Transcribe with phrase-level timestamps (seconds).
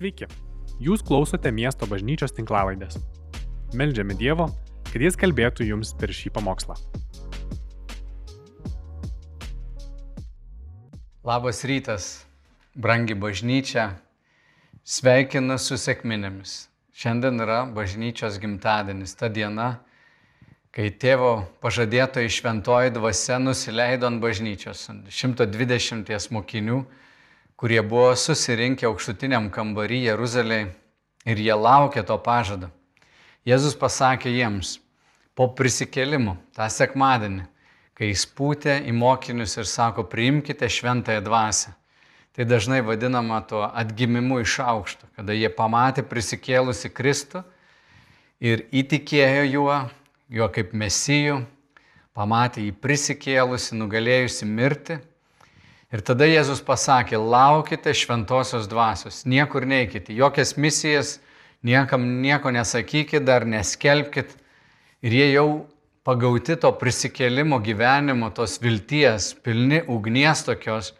[0.00, 0.24] Sveiki,
[0.80, 2.94] jūs klausote miesto bažnyčios tinklavaidės.
[3.76, 4.46] Meldžiame Dievo,
[4.88, 6.72] kad Jis kalbėtų jums per šį pamokslą.
[11.28, 12.06] Labas rytas,
[12.72, 13.84] brangi bažnyčia.
[14.88, 16.56] Sveikinu su sėkminėmis.
[16.96, 19.68] Šiandien yra bažnyčios gimtadienis, ta diena,
[20.72, 26.80] kai tėvo pažadėtoji šventoji dvasia nusileido ant bažnyčios, ant 120 mokinių,
[27.60, 30.70] kurie buvo susirinkę aukštutiniam kambarį Jeruzalėje
[31.28, 32.70] ir jie laukė to pažado.
[33.44, 34.78] Jėzus pasakė jiems
[35.36, 37.44] po prisikelimo tą sekmadienį,
[37.92, 41.74] kai jis pūtė į mokinius ir sako, priimkite šventąją dvasę.
[42.32, 47.44] Tai dažnai vadinama tuo atgimimu iš aukšto, kada jie pamatė prisikėlusi Kristų
[48.40, 49.78] ir įtikėjo juo,
[50.32, 51.42] juo kaip mesijų,
[52.16, 55.00] pamatė jį prisikėlusi, nugalėjusi mirti.
[55.90, 61.16] Ir tada Jėzus pasakė, laukite šventosios dvasios, niekur neikite, jokias misijas,
[61.66, 64.36] niekam nieko nesakykit, dar neskelbkit.
[65.02, 65.48] Ir jie jau
[66.06, 70.92] pagauti to prisikėlimo gyvenimo, tos vilties, pilni ugnies tokios,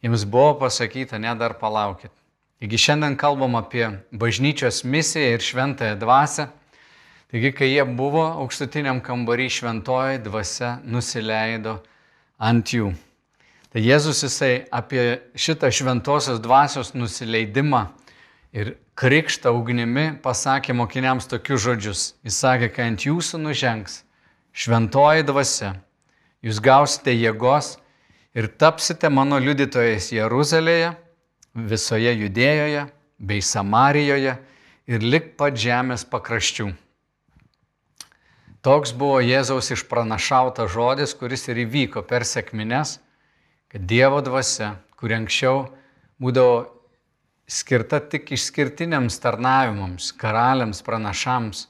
[0.00, 2.14] jiems buvo pasakyta, ne dar palaukit.
[2.62, 3.84] Taigi šiandien kalbam apie
[4.16, 6.48] bažnyčios misiją ir šventąją dvasę.
[7.28, 11.82] Taigi, kai jie buvo aukštutiniam kambarį šventoji dvasia nusileido
[12.38, 12.94] ant jų.
[13.72, 17.86] Tai Jėzus jisai apie šitą šventosios dvasios nusileidimą
[18.52, 22.02] ir krikštą ugnimi pasakė mokiniams tokius žodžius.
[22.20, 24.02] Jis sakė, kai ant jūsų nužengs
[24.52, 25.70] šventoji dvasia,
[26.44, 27.78] jūs gausite jėgos
[28.36, 30.92] ir tapsite mano liudytojais Jeruzalėje,
[31.56, 32.82] visoje Judėjoje
[33.16, 34.34] bei Samarijoje
[34.92, 36.68] ir lik pat žemės pakraščių.
[38.62, 42.98] Toks buvo Jėzaus išpranašautas žodis, kuris ir įvyko per sėkmines,
[43.72, 45.64] kad Dievo dvasia, kuri anksčiau
[46.20, 46.66] būdavo
[47.48, 51.66] skirta tik išskirtiniams tarnavimams, karaliams, pranašams,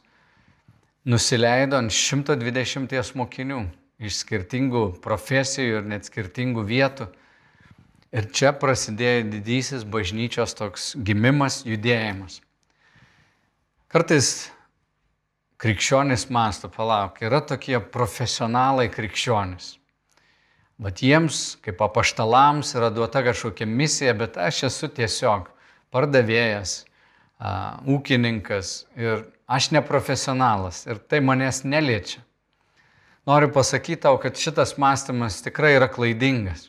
[1.06, 3.62] nusileido ant 120 mokinių
[4.02, 7.07] iš skirtingų profesijų ir net skirtingų vietų.
[8.12, 12.41] Ir čia prasidėjo didysis bažnyčios toks gimimas, judėjimas.
[13.89, 14.51] Kartais
[15.62, 19.79] krikščionis masto, palauk, yra tokie profesionalai krikščionis.
[20.82, 25.46] Bet jiems, kaip apaštalams, yra duota kažkokia misija, bet aš esu tiesiog
[25.94, 26.82] pardavėjas,
[27.86, 32.22] ūkininkas ir aš neprofesionalas ir tai manęs neliečia.
[33.26, 36.66] Noriu pasakyti tau, kad šitas mąstymas tikrai yra klaidingas.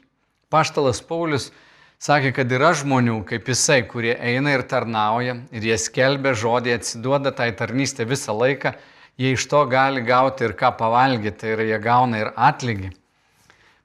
[0.54, 1.50] Paštalas Paulius
[1.98, 7.34] sakė, kad yra žmonių kaip jisai, kurie eina ir tarnauja ir jie skelbia žodį, atsiduoda
[7.34, 8.76] tai tarnystė visą laiką,
[9.18, 12.94] jie iš to gali gauti ir ką pavalgyti ir jie gauna ir atlygį.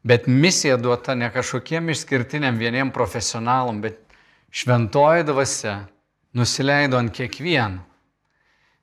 [0.02, 3.98] Bet misija duota ne kažkokiem išskirtiniam vieniem profesionalam, bet
[4.50, 5.80] šventoji dvasia
[6.32, 7.82] nusileido ant kiekvieno.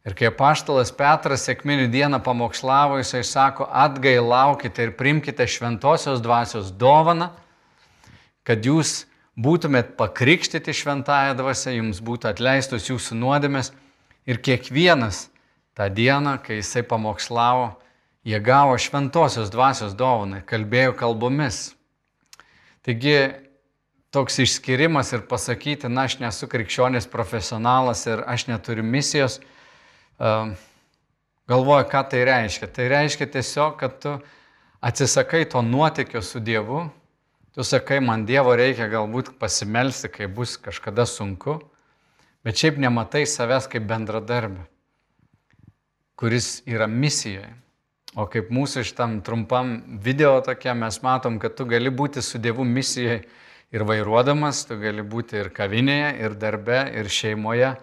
[0.05, 7.31] Ir kai paštalas Petras sėkminių dieną pamokslavo, jisai sako, atgailaukite ir primkite šventosios dvasios dovaną,
[8.45, 13.71] kad jūs būtumėt pakrikštyti šventąją dvasę, jums būtų atleistos jūsų nuodėmės.
[14.29, 15.27] Ir kiekvienas
[15.77, 17.73] tą dieną, kai jisai pamokslavo,
[18.25, 21.75] jie gavo šventosios dvasios dovaną kalbėjo kalbomis.
[22.85, 23.17] Taigi
[24.13, 29.41] toks išskirimas ir pasakyti, na, aš nesu krikščionis profesionalas ir aš neturiu misijos,
[31.49, 32.69] galvoja, ką tai reiškia.
[32.71, 34.13] Tai reiškia tiesiog, kad tu
[34.85, 36.85] atsisakai to nuotykio su Dievu,
[37.53, 41.59] tu sakai, man Dievo reikia galbūt pasimelsti, kai bus kažkada sunku,
[42.45, 44.63] bet šiaip nematai savęs kaip bendradarbį,
[46.15, 47.64] kuris yra misijoje.
[48.15, 52.63] O kaip mūsų šitam trumpam video tokia, mes matom, kad tu gali būti su Dievu
[52.63, 53.25] misijoje
[53.75, 57.75] ir vairuodamas, tu gali būti ir kavinėje, ir darbe, ir šeimoje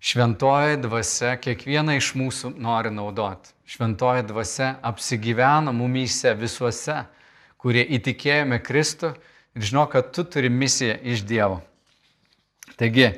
[0.00, 3.50] Šventoji dvasia kiekvieną iš mūsų nori naudoti.
[3.66, 7.00] Šventoji dvasia apsigyvena mumyse visuose,
[7.58, 9.10] kurie įtikėjome Kristų
[9.58, 11.58] ir žino, kad tu turi misiją iš Dievo.
[12.78, 13.10] Taigi,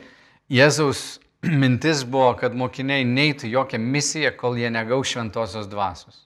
[0.49, 6.25] Jėzaus mintis buvo, kad mokiniai neitų jokią misiją, kol jie negaus šventosios dvasios.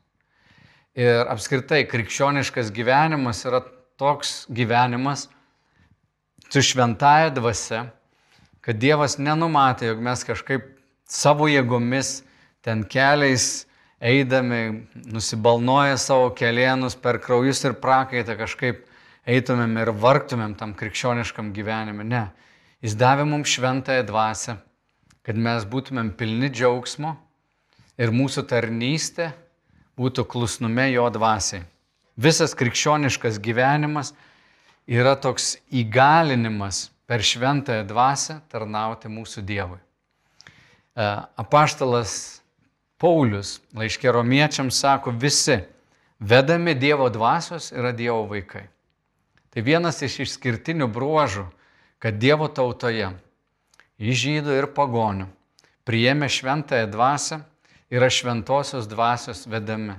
[0.94, 3.64] Ir apskritai, krikščioniškas gyvenimas yra
[3.98, 5.26] toks gyvenimas
[6.54, 7.88] su šventaja dvasia,
[8.62, 10.68] kad Dievas nenumatė, jog mes kažkaip
[11.10, 12.20] savo jėgomis
[12.62, 13.66] ten keliais
[13.98, 18.86] eidami, nusibalnoję savo kelienus per kraujus ir prakaitą kažkaip
[19.26, 22.06] eitumėm ir vargtumėm tam krikščioniškam gyvenime.
[22.06, 22.28] Ne.
[22.84, 24.60] Jis davė mums šventąją dvasę,
[25.26, 27.16] kad mes būtumėm pilni džiaugsmo
[27.98, 29.32] ir mūsų tarnystė
[29.98, 31.64] būtų klusnume jo dvasiai.
[32.16, 34.12] Visas krikščioniškas gyvenimas
[34.86, 39.78] yra toks įgalinimas per šventąją dvasę tarnauti mūsų Dievui.
[39.78, 41.06] E,
[41.40, 42.40] apaštalas
[42.98, 45.58] Paulius laiškė romiečiams sako, visi
[46.20, 48.68] vedami Dievo dvasios yra Dievo vaikai.
[49.50, 51.44] Tai vienas iš išskirtinių bruožų,
[52.02, 53.12] kad Dievo tautoje,
[53.98, 55.28] į žydų ir pagonių,
[55.86, 57.40] priėmė šventąją dvasę,
[57.92, 59.98] yra šventosios dvasios vedami.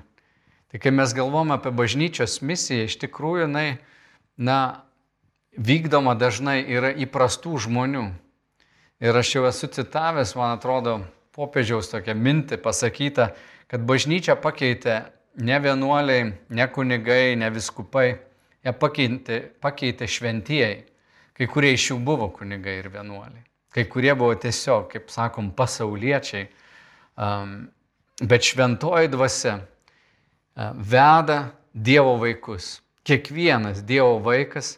[0.71, 3.77] Tai kai mes galvom apie bažnyčios misiją, iš tikrųjų jinai,
[4.37, 4.85] na,
[5.55, 8.09] vykdoma dažnai yra įprastų žmonių.
[9.03, 10.99] Ir aš jau esu citavęs, man atrodo,
[11.35, 13.29] popiežiaus tokią mintį pasakytą,
[13.71, 15.01] kad bažnyčia pakeitė
[15.35, 18.07] ne vienuoliai, ne kunigai, ne viskupai,
[18.65, 20.83] ją pakeitė, pakeitė šventieji.
[21.35, 23.43] Kai kurie iš jų buvo kunigai ir vienuoliai.
[23.75, 26.47] Kai kurie buvo tiesiog, kaip sakom, pasauliečiai.
[27.19, 27.65] Um,
[28.21, 32.79] bet šventoji dvasia uh, veda Dievo vaikus.
[33.03, 34.77] Kiekvienas Dievo vaikas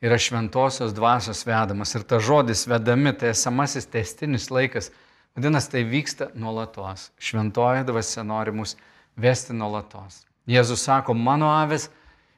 [0.00, 1.94] yra šventosios dvasios vedamas.
[1.94, 4.92] Ir ta žodis vedami, tai esamasis testinis laikas.
[5.36, 7.10] Vadinasi, tai vyksta nuolatos.
[7.18, 8.76] Šventoji dvasia nori mus
[9.16, 10.22] vesti nuolatos.
[10.46, 11.88] Jėzus sako, mano avis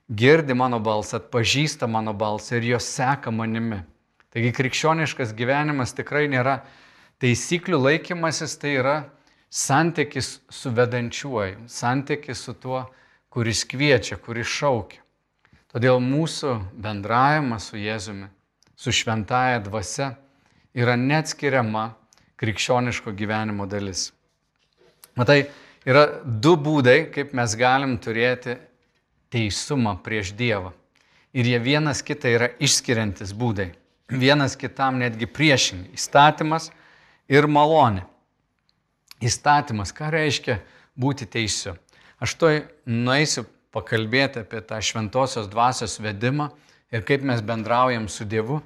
[0.08, 3.82] girdi mano balsą, atpažįsta mano balsą ir jos seka manimi.
[4.32, 6.62] Taigi krikščioniškas gyvenimas tikrai nėra
[7.20, 8.96] taisyklių laikymasis, tai yra
[9.50, 12.84] santykis su vedančiuoju, santykis su tuo,
[13.28, 15.00] kuris kviečia, kuris šaukia.
[15.68, 18.28] Todėl mūsų bendravimas su Jėzumi,
[18.76, 20.14] su šventaja dvasia
[20.72, 21.90] yra neatskiriama
[22.40, 24.08] krikščioniško gyvenimo dalis.
[25.18, 25.42] Matai,
[25.84, 28.56] yra du būdai, kaip mes galim turėti
[29.32, 30.72] teisumą prieš Dievą.
[31.36, 33.72] Ir jie vienas kitą yra išskiriantis būdai.
[34.08, 35.92] Vienas kitam netgi priešingai.
[35.98, 36.70] Įstatymas
[37.28, 38.06] ir malonė.
[39.24, 40.60] Įstatymas, ką reiškia
[40.98, 41.74] būti teisiu.
[42.22, 43.44] Aš toj nueisiu
[43.74, 46.48] pakalbėti apie tą šventosios dvasios vedimą
[46.94, 48.60] ir kaip mes bendraujam su Dievu,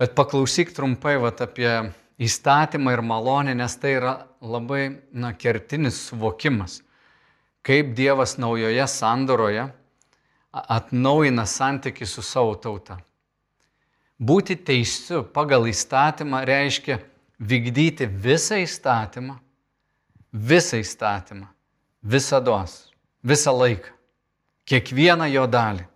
[0.00, 6.80] bet paklausyk trumpai vat, apie įstatymą ir malonę, nes tai yra labai na, kertinis suvokimas,
[7.64, 9.68] kaip Dievas naujoje sandoroje
[10.52, 12.98] atnaujina santyki su savo tauta.
[14.20, 16.98] Būti teisiu pagal įstatymą reiškia
[17.40, 19.38] vykdyti visą įstatymą,
[20.32, 21.46] visą įstatymą,
[22.02, 22.90] visados,
[23.24, 23.90] visą laiką,
[24.64, 25.86] kiekvieną jo dalį.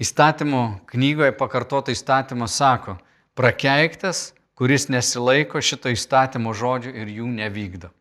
[0.00, 2.98] Įstatymo knygoje pakartoto įstatymo sako,
[3.36, 7.92] prakeiktas, kuris nesilaiko šito įstatymo žodžių ir jų nevykdo.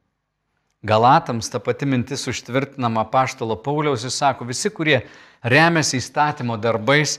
[0.86, 5.00] Galatams ta pati mintis užtvirtinama paštalo Pauliaus, jis sako, visi, kurie
[5.41, 7.18] remiasi įstatymo darbais,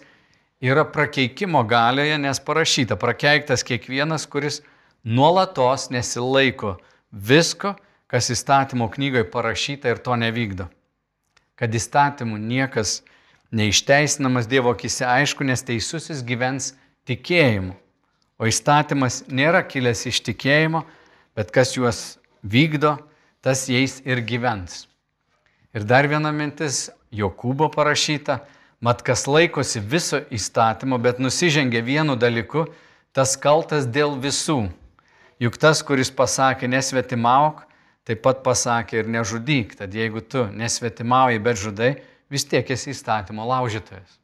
[0.63, 4.61] yra prakeikimo galioje, nes parašyta, prakeiktas kiekvienas, kuris
[5.05, 6.77] nuolatos nesilaiko
[7.13, 7.75] visko,
[8.07, 10.69] kas įstatymo knygoje parašyta ir to nevykdo.
[11.57, 13.01] Kad įstatymų niekas
[13.55, 16.75] neišteisinamas Dievo akise, aišku, nes teisusis gyvens
[17.09, 17.75] tikėjimu.
[18.37, 20.85] O įstatymas nėra kilęs iš tikėjimo,
[21.37, 22.99] bet kas juos vykdo,
[23.41, 24.85] tas jais ir gyvens.
[25.73, 28.41] Ir dar viena mintis, Jokūbo parašyta,
[28.83, 32.67] mat kas laikosi viso įstatymo, bet nusižengia vienu dalyku,
[33.17, 34.67] tas kaltas dėl visų.
[35.43, 37.67] Juk tas, kuris pasakė nesvetimauk,
[38.09, 39.75] taip pat pasakė ir nežudyk.
[39.77, 41.91] Tad jeigu tu nesvetimauji, bet žudai,
[42.33, 44.17] vis tiek esi įstatymo laužytojas.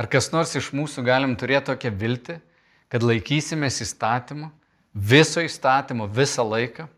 [0.00, 2.38] Ar kas nors iš mūsų galim turėti tokią viltį,
[2.88, 4.48] kad laikysimės įstatymo,
[4.96, 6.88] viso įstatymo, visą laiką?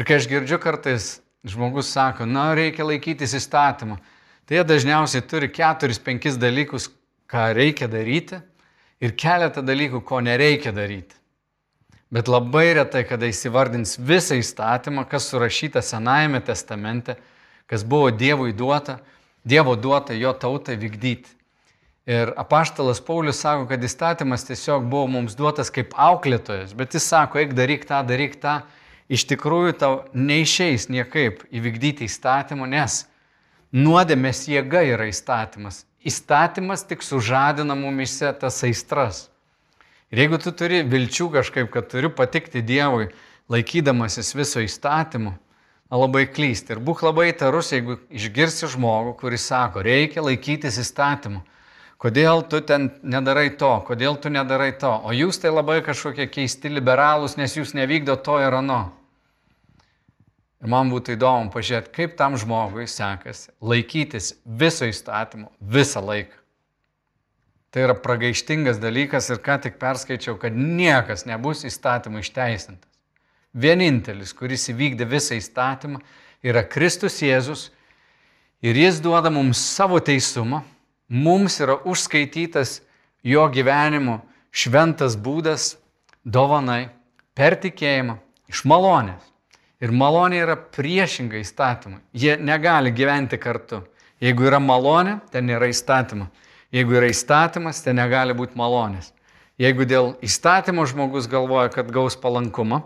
[0.00, 1.10] Ir kai aš girdžiu kartais,
[1.44, 4.00] žmogus sako, na, reikia laikytis įstatymą,
[4.48, 6.88] tai jie dažniausiai turi keturis, penkis dalykus,
[7.28, 8.40] ką reikia daryti
[9.04, 11.19] ir keletą dalykų, ko nereikia daryti.
[12.10, 17.14] Bet labai retai, kada įsivardins visą įstatymą, kas surašyta Senajame testamente,
[17.70, 18.98] kas buvo Dievui duota,
[19.46, 21.30] Dievo duota jo tautai vykdyti.
[22.10, 27.38] Ir apaštalas Paulius sako, kad įstatymas tiesiog buvo mums duotas kaip auklėtojas, bet jis sako,
[27.38, 28.56] eik daryk tą, daryk tą,
[29.06, 33.04] iš tikrųjų tau neišeis niekaip įvykdyti įstatymą, nes
[33.70, 35.84] nuodėmės jėga yra įstatymas.
[36.02, 39.28] Įstatymas tik sužadina mumise tas aistras.
[40.10, 43.12] Ir jeigu tu turi vilčių kažkaip, kad turiu patikti Dievui,
[43.50, 45.36] laikydamasis viso įstatymu,
[45.90, 46.74] labai klysti.
[46.74, 51.44] Ir būk labai tarus, jeigu išgirsi žmogų, kuris sako, reikia laikytis įstatymu.
[52.00, 56.72] Kodėl tu ten nedarai to, kodėl tu nedarai to, o jūs tai labai kažkokie keisti
[56.72, 58.80] liberalūs, nes jūs nevykdo to ir ano.
[60.60, 66.39] Ir man būtų įdomu pažiūrėti, kaip tam žmogui sekasi laikytis viso įstatymo visą laiką.
[67.70, 72.88] Tai yra pragaištingas dalykas ir ką tik perskaičiau, kad niekas nebus įstatymų išteisintas.
[73.54, 76.00] Vienintelis, kuris įvykdė visą įstatymą,
[76.42, 77.68] yra Kristus Jėzus
[78.62, 80.64] ir jis duoda mums savo teisumą,
[81.08, 82.80] mums yra užskaitytas
[83.22, 85.76] jo gyvenimo šventas būdas
[86.24, 86.88] dovanai
[87.34, 88.18] per tikėjimą
[88.50, 89.22] iš malonės.
[89.80, 92.02] Ir malonė yra priešinga įstatymui.
[92.12, 93.80] Jie negali gyventi kartu.
[94.20, 96.26] Jeigu yra malonė, ten nėra įstatymo.
[96.70, 99.10] Jeigu yra įstatymas, ten negali būti malonės.
[99.60, 102.84] Jeigu dėl įstatymo žmogus galvoja, kad gaus palankumą,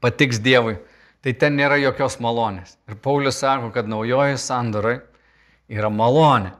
[0.00, 0.78] patiks Dievui,
[1.22, 2.78] tai ten nėra jokios malonės.
[2.88, 4.96] Ir Paulius sako, kad naujoji sandorai
[5.68, 6.54] yra malonė.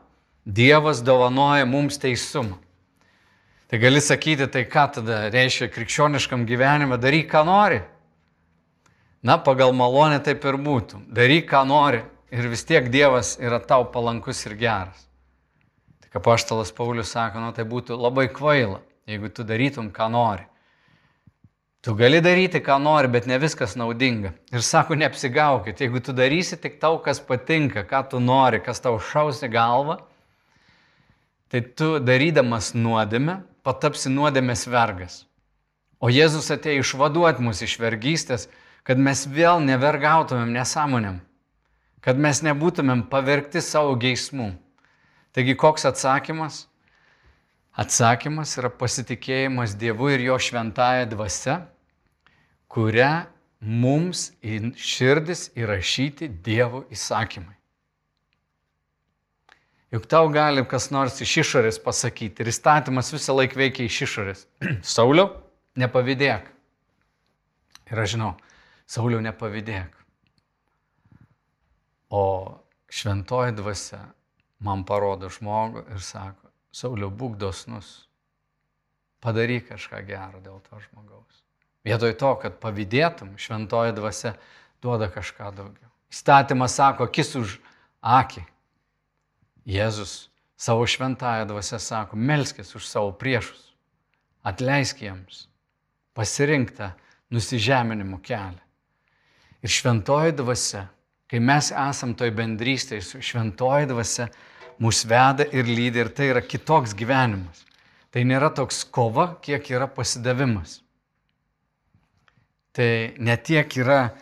[0.45, 2.61] Dievas dovanoja mums teisumą.
[3.69, 7.83] Tai gali sakyti, tai ką tada reiškia krikščioniškam gyvenime, daryk, ką nori.
[9.25, 11.03] Na, pagal malonę taip ir būtų.
[11.13, 15.08] Daryk, ką nori ir vis tiek Dievas yra tau palankus ir geras.
[16.09, 20.47] Tik apaštalas Paulius sako, nu tai būtų labai kvaila, jeigu tu darytum, ką nori.
[21.85, 24.33] Tu gali daryti, ką nori, bet ne viskas naudinga.
[24.51, 28.97] Ir sako, neapsigaukit, jeigu tu darysi tik tau, kas patinka, ką tu nori, kas tau
[28.97, 29.99] šausi galvą,
[31.53, 35.27] tai tu darydamas nuodėmę patapsi nuodėmės vergas.
[36.01, 38.47] O Jėzus atėjo išvaduoti mus iš vergystės,
[38.81, 41.21] kad mes vėl nevergautumėm nesąmonėm,
[42.01, 44.55] kad mes nebūtumėm pavergti savo geismų.
[45.39, 46.65] Taigi koks atsakymas?
[47.79, 51.55] Atsakymas yra pasitikėjimas Dievu ir jo šventąją dvasę,
[52.67, 53.11] kurią
[53.63, 57.55] mums į širdis įrašyti Dievo įsakymai.
[59.95, 64.45] Juk tau gali kas nors iš išorės pasakyti ir įstatymas visą laiką veikia iš išorės.
[64.97, 65.31] Sauliau,
[65.79, 66.51] nepavydėk.
[67.95, 68.35] Ir aš žinau,
[68.91, 69.95] Sauliau, nepavydėk.
[72.11, 72.27] O
[72.91, 74.09] šventoji dvasia
[74.65, 76.49] man parodo žmogų ir sako,
[76.79, 78.09] Sauliau, būk dosnus,
[79.25, 81.41] padaryk kažką gero dėl to žmogaus.
[81.87, 84.35] Vietoj to, kad pavydėtum, šventoji dvasia
[84.85, 85.89] duoda kažką daugiau.
[86.13, 87.57] Įstatymas sako, akis už
[88.05, 88.45] akį
[89.69, 93.75] Jėzus savo šventąją dvasę sako, melskis už savo priešus,
[94.43, 95.47] atleisk jiems,
[96.17, 96.93] pasirinktą
[97.31, 98.63] nusižeminimo kelią.
[99.61, 100.87] Ir šventoji dvasia,
[101.29, 104.29] kai mes esam toj bendrystėje, šventoji dvasia
[104.81, 107.65] mus veda ir lydi ir tai yra kitoks gyvenimas.
[108.09, 110.79] Tai nėra toks kova, kiek yra pasidavimas.
[112.73, 114.15] Tai netiek yra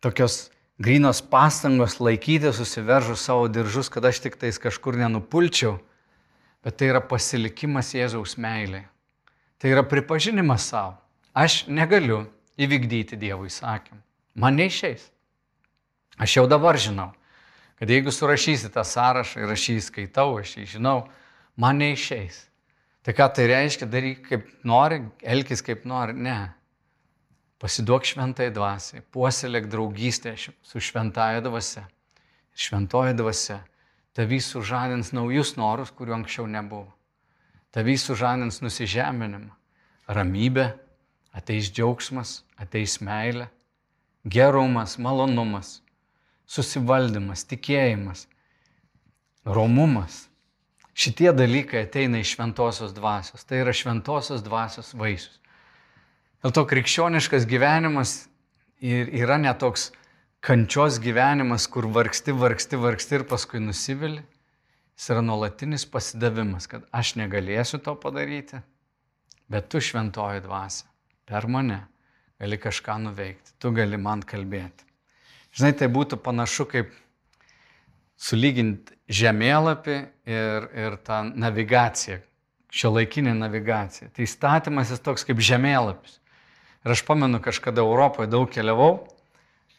[0.00, 0.48] tokios
[0.80, 5.76] grinos pastangos laikyti susiveržus savo diržus, kad aš tik tais kažkur nenupulčiau,
[6.64, 8.86] bet tai yra pasilikimas Jėzaus meiliai.
[9.58, 10.96] Tai yra pripažinimas savo.
[11.34, 12.24] Aš negaliu
[12.58, 14.00] įvykdyti Dievo įsakymą.
[14.38, 15.10] Man neišeis.
[16.18, 17.12] Aš jau dabar žinau,
[17.78, 20.98] kad jeigu surašysi tą sąrašą ir aš jį skaitau, aš jį žinau,
[21.56, 22.44] man neišeis.
[23.06, 26.12] Tai ką tai reiškia, daryk kaip nori, elkis kaip nori.
[26.12, 26.50] Ne.
[27.62, 31.86] Pasiduok šventai dvasiai, puoselėk draugystę su šventaja dvasia.
[32.58, 33.62] Šventoji dvasia
[34.18, 36.90] tavy sužadins naujus norus, kuriuo anksčiau nebuvo.
[37.70, 39.52] Tavy sužadins nusižeminimą,
[40.10, 40.72] ramybę,
[41.30, 43.46] ateis džiaugsmas, ateis meilė,
[44.26, 45.78] gerumas, malonumas,
[46.48, 48.24] susivaldymas, tikėjimas,
[49.44, 50.24] romumas.
[50.98, 53.44] Šitie dalykai ateina iš šventosios dvasios.
[53.46, 55.36] Tai yra šventosios dvasios vaisius.
[56.42, 58.24] Dėl to krikščioniškas gyvenimas
[58.80, 59.90] yra netoks
[60.42, 64.24] kančios gyvenimas, kur vargsti, vargsti, vargsti ir paskui nusivili.
[64.98, 68.58] Jis yra nuolatinis pasidavimas, kad aš negalėsiu to padaryti,
[69.46, 70.88] bet tu šventoji dvasia
[71.28, 71.84] per mane
[72.38, 74.87] gali kažką nuveikti, tu gali man kalbėti.
[75.58, 76.92] Žinai, tai būtų panašu kaip
[78.18, 79.96] sulyginti žemėlapį
[80.30, 82.20] ir, ir tą navigaciją,
[82.70, 84.10] šio laikinė navigacija.
[84.14, 86.20] Tai įstatymas jis toks kaip žemėlapis.
[86.86, 89.08] Ir aš pamenu, kažkada Europoje daug keliavau,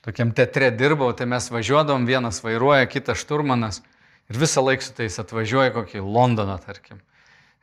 [0.04, 3.80] tokiam teatre dirbau, tai mes važiuodavom, vienas vairuoja, kitas šturmanas
[4.28, 7.00] ir visą laiką su tais atvažiuoja kokį Londoną, tarkim.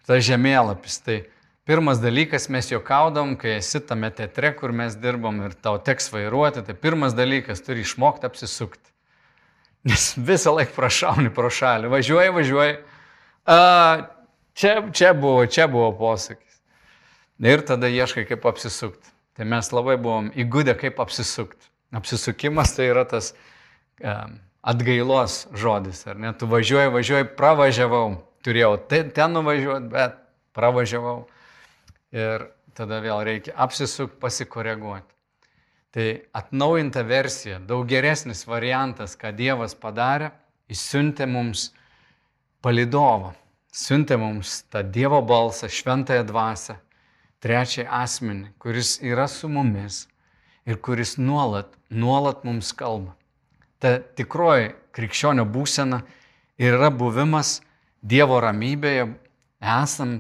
[0.01, 1.19] Ir tas žemėlapis, tai
[1.67, 6.63] pirmas dalykas mes juokaudom, kai esi tame teatre, kur mes dirbom ir tau teks vairuoti,
[6.67, 8.93] tai pirmas dalykas turi išmokti apsisukti.
[9.87, 12.79] Nes visą laiką prašauni pro šalį, važiuoji, važiuoji.
[13.47, 13.59] A,
[14.59, 16.59] čia, čia buvo, čia buvo posakis.
[17.43, 19.13] Ir tada ieškai, kaip apsisukti.
[19.37, 21.71] Tai mes labai buvom įgūdę, kaip apsisukti.
[21.95, 23.35] Apsisukimas tai yra tas
[24.01, 26.33] um, atgailos žodis, ar ne?
[26.35, 28.07] Tu važiuoji, važiuoji, pravažiavau,
[28.47, 30.17] turėjau ten, ten nuvažiuoti, bet
[30.57, 31.27] pravažiavau.
[32.15, 32.47] Ir
[32.77, 35.13] tada vėl reikia apsisukti, pasikoreguoti.
[35.97, 40.29] Tai atnaujinta versija, daug geresnis variantas, ką Dievas padarė,
[40.69, 41.71] jis siuntė mums
[42.61, 43.33] palidovą,
[43.73, 46.77] siuntė mums tą Dievo balsą, šventąją dvasę,
[47.41, 50.05] trečiai asmenį, kuris yra su mumis
[50.67, 53.15] ir kuris nuolat, nuolat mums kalba.
[53.81, 56.03] Ta tikroji krikščionio būsena
[56.59, 57.61] yra buvimas
[58.03, 59.09] Dievo ramybėje,
[59.61, 60.19] esam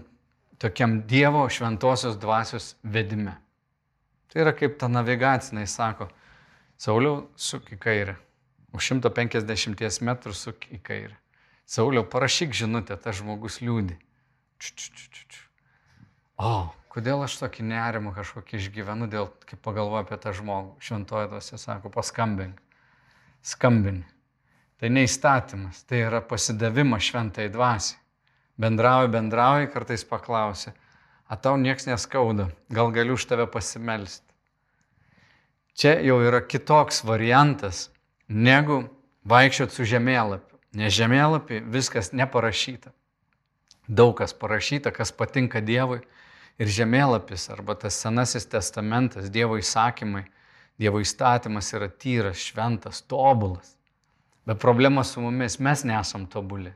[0.62, 3.36] tokiam Dievo šventosios dvasios vedime.
[4.32, 6.10] Tai yra kaip ta navigacinai sako,
[6.76, 8.14] Sauliau, suk į kairę.
[8.76, 11.14] Už 150 metrų suk į kairę.
[11.64, 13.96] Sauliau, parašyk žinutę, tas žmogus liūdi.
[14.60, 15.46] Čiu, čiu, čiu, čiu.
[16.36, 20.76] O, kodėl aš tokį nerimą kažkokį išgyvenu, dėl, kai pagalvoju apie tą žmogų.
[20.84, 22.60] Šventoji dvasia sako, paskambink.
[23.40, 24.04] Skambini.
[24.76, 28.02] Tai ne įstatymas, tai yra pasidavimas šventai dvasiai.
[28.56, 30.72] Bendrauji, bendrauji, kartais paklausi,
[31.28, 34.24] a tau nieks neskauda, gal galiu už tave pasimelsti.
[35.76, 37.90] Čia jau yra kitoks variantas
[38.28, 38.86] negu
[39.28, 42.94] vaikščiot su žemėlapiu, nes žemėlapį viskas neparašyta.
[43.86, 46.00] Daug kas parašyta, kas patinka Dievui
[46.56, 50.24] ir žemėlapis arba tas senasis testamentas, Dievo įsakymai,
[50.80, 53.76] Dievo įstatymas yra tyras, šventas, tobulas.
[54.46, 56.72] Bet problema su mumis, mes nesam tobuli.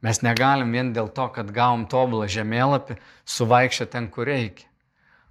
[0.00, 2.96] Mes negalim vien dėl to, kad gavom tobulą žemėlapį,
[3.28, 4.66] suvaikščioti ten, kur reikia.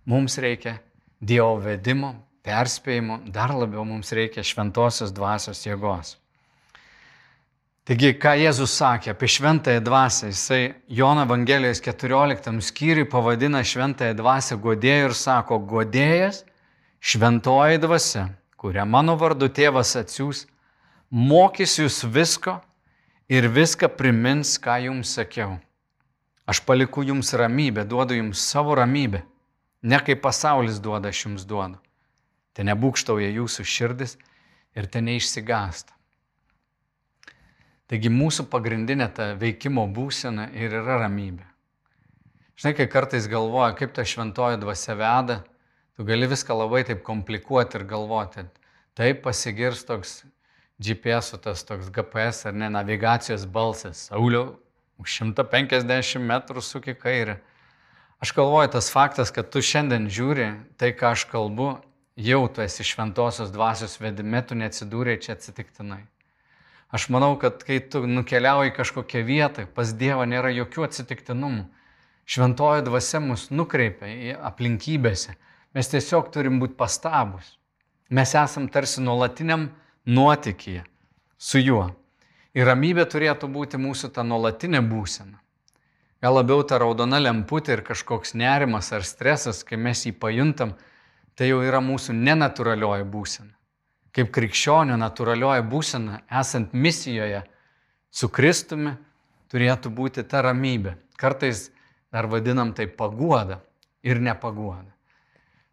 [0.10, 0.78] Mums reikia
[1.20, 2.14] Dievo vedimo,
[2.46, 6.16] perspėjimų, dar labiau mums reikia šventosios dvasios jėgos.
[7.90, 10.62] Taigi, ką Jėzus sakė apie šventąją dvasę, jisai
[10.94, 16.44] Jono Evangelijos 14 skyriui pavadina šventąją dvasę godėju ir sako, godėjas,
[17.02, 18.28] šventoji dvasia,
[18.62, 20.44] kurią mano vardu tėvas atsiūs,
[21.10, 22.60] mokys jūs visko
[23.30, 25.60] ir viską primins, ką jums sakiau.
[26.50, 29.22] Aš paliku jums ramybę, duodu jums savo ramybę,
[29.84, 31.78] ne kaip pasaulis duoda, aš jums duodu
[32.60, 34.18] te nebūkštauja jūsų širdis
[34.76, 35.96] ir te neišsigąsta.
[37.90, 41.46] Taigi mūsų pagrindinė ta veikimo būsena ir yra ramybė.
[42.60, 45.40] Žinai, kai kartais galvoja, kaip ta šventoji dvasia veda,
[45.96, 48.44] tu gali viską labai taip komplikuoti ir galvoti.
[49.00, 50.20] Taip pasigirs toks
[50.80, 54.08] GPS, tas toks GPS ar ne navigacijos balsas.
[54.08, 54.56] Sauliau,
[55.00, 57.40] už 150 metrų suki kairę.
[58.20, 61.78] Aš galvoju, tas faktas, kad tu šiandien žiūri tai, ką aš kalbu,
[62.20, 66.02] jau tu esi šventosios dvasios vedime, tu neatsidūrė čia atsitiktinai.
[66.92, 71.68] Aš manau, kad kai tu nukeliauji kažkokią vietą, pas Dievą nėra jokių atsitiktinumų.
[72.30, 75.36] Šventoji dvasia mus nukreipia į aplinkybėse.
[75.78, 77.56] Mes tiesiog turim būti pastabus.
[78.10, 79.70] Mes esam tarsi nuolatiniam
[80.10, 80.84] nuotikyje
[81.38, 81.90] su juo.
[82.58, 85.38] Ir ramybė turėtų būti mūsų ta nuolatinė būsena.
[86.20, 90.74] Gal labiau ta raudona lemputė ir kažkoks nerimas ar stresas, kai mes jį pajuntam,
[91.38, 93.54] tai jau yra mūsų nenaturalioji būsena.
[94.12, 97.44] Kaip krikščionio natūralioji būsena, esant misijoje
[98.12, 98.98] su Kristumi,
[99.54, 100.98] turėtų būti ta ramybė.
[101.16, 101.70] Kartais
[102.12, 103.62] dar vadinam tai paguoda
[104.04, 104.90] ir nepaguoda.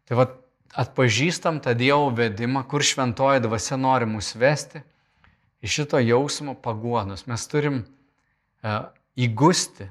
[0.07, 0.37] Tai vad
[0.75, 4.81] atpažįstam tą Dievo vedimą, kur šventoji dvasia nori mus vesti,
[5.61, 7.25] iš šito jausmo paguodos.
[7.27, 9.89] Mes turim uh, įgusti,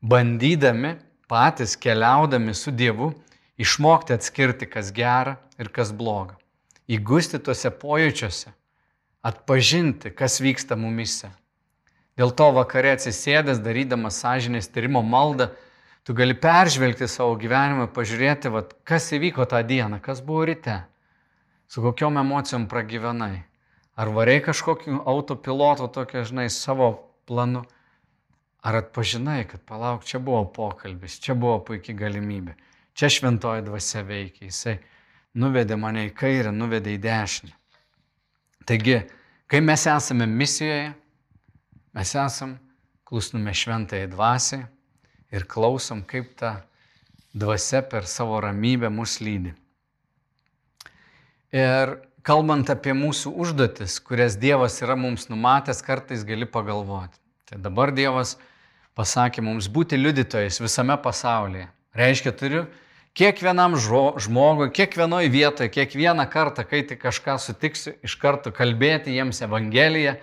[0.00, 0.96] bandydami
[1.30, 3.12] patys keliaudami su Dievu,
[3.58, 6.36] išmokti atskirti, kas gera ir kas bloga.
[6.90, 8.50] Įgusti tuose pojūčiuose,
[9.22, 11.30] atpažinti, kas vyksta mumise.
[12.18, 15.48] Dėl to vakare atsisėdęs, darydamas sąžinės tyrimo maldą,
[16.02, 20.80] tu gali peržvelgti savo gyvenimą, pažiūrėti, vat, kas įvyko tą dieną, kas buvo ryte,
[21.70, 23.44] su kokiom emocijom pragyvenai.
[23.96, 26.94] Ar variai kažkokiu autopilotu, tokia, žinai, savo
[27.28, 27.62] planu,
[28.64, 32.56] ar atpažinai, kad palauk, čia buvo pokalbis, čia buvo puikia galimybė.
[32.96, 34.48] Čia šventoji dvasia veikia.
[34.48, 34.76] Jisai
[35.38, 37.54] nuvedė mane į kairę, nuvedė į dešinę.
[38.68, 38.98] Taigi,
[39.50, 40.92] kai mes esame misijoje,
[41.96, 42.56] mes esam
[43.08, 44.66] klusnume šventai dvasiai
[45.32, 46.62] ir klausom, kaip ta
[47.34, 49.54] dvasia per savo ramybę mus lydi.
[51.52, 57.18] Ir kalbant apie mūsų užduotis, kurias Dievas yra mums numatęs, kartais gali pagalvoti.
[57.48, 58.36] Tai dabar Dievas
[58.96, 61.68] pasakė mums būti liudytojais visame pasaulyje.
[61.96, 62.62] Reiškia, turiu
[63.16, 70.16] kiekvienam žmogui, kiekvienoje vietoje, kiekvieną kartą, kai tik kažką sutiksiu, iš karto kalbėti jiems Evangeliją,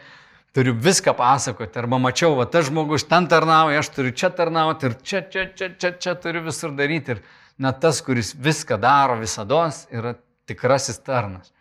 [0.53, 1.79] turiu viską pasakoti.
[1.79, 5.71] Arba mačiau, va, tas žmogus ten tarnauja, aš turiu čia tarnauti ir čia, čia, čia,
[5.77, 7.17] čia, čia turiu visur daryti.
[7.17, 7.23] Ir
[7.61, 10.15] net tas, kuris viską daro visada, yra
[10.49, 11.51] tikrasis tarnas.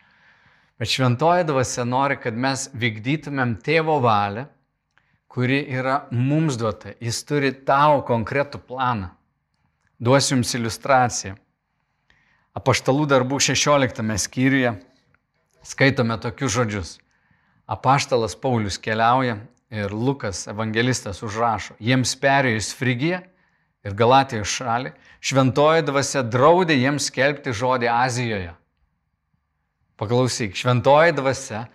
[0.79, 4.45] Bet šventoji dvasia nori, kad mes vykdytumėm tėvo valią,
[5.29, 6.95] kuri yra mums duota.
[7.03, 9.11] Jis turi tavo konkretų planą.
[9.99, 11.35] Duosiu Jums iliustraciją.
[12.55, 14.71] Apaštalų darbų 16 skyriuje
[15.67, 16.93] skaitome tokius žodžius.
[17.69, 19.37] Apaštalas Paulius keliauja
[19.69, 23.19] ir Lukas evangelistas užrašo, jiems perėjus Frigiją
[23.85, 28.55] ir Galatijos šalį, šventoji dvasia draudė jiems skelbti žodį Azijoje.
[30.01, 31.67] Paklausyk, šventoji dvasia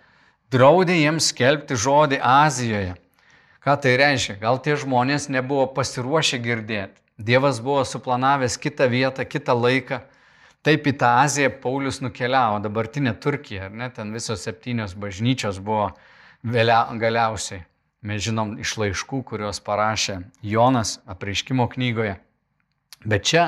[0.51, 2.93] draudė jiems skelbti žodį Azijoje.
[3.63, 4.35] Ką tai reiškia?
[4.43, 10.01] Gal tie žmonės nebuvo pasiruošę girdėti Dievas buvo suplanavęs kitą vietą, kitą laiką.
[10.65, 15.91] Taip į tą Aziją Paulius nukeliavo, dabartinė Turkija, ne, ten visos septynios bažnyčios buvo
[16.41, 17.61] vėlia, galiausiai.
[18.05, 22.15] Mes žinom iš laiškų, kuriuos parašė Jonas apreiškimo knygoje.
[23.05, 23.45] Bet čia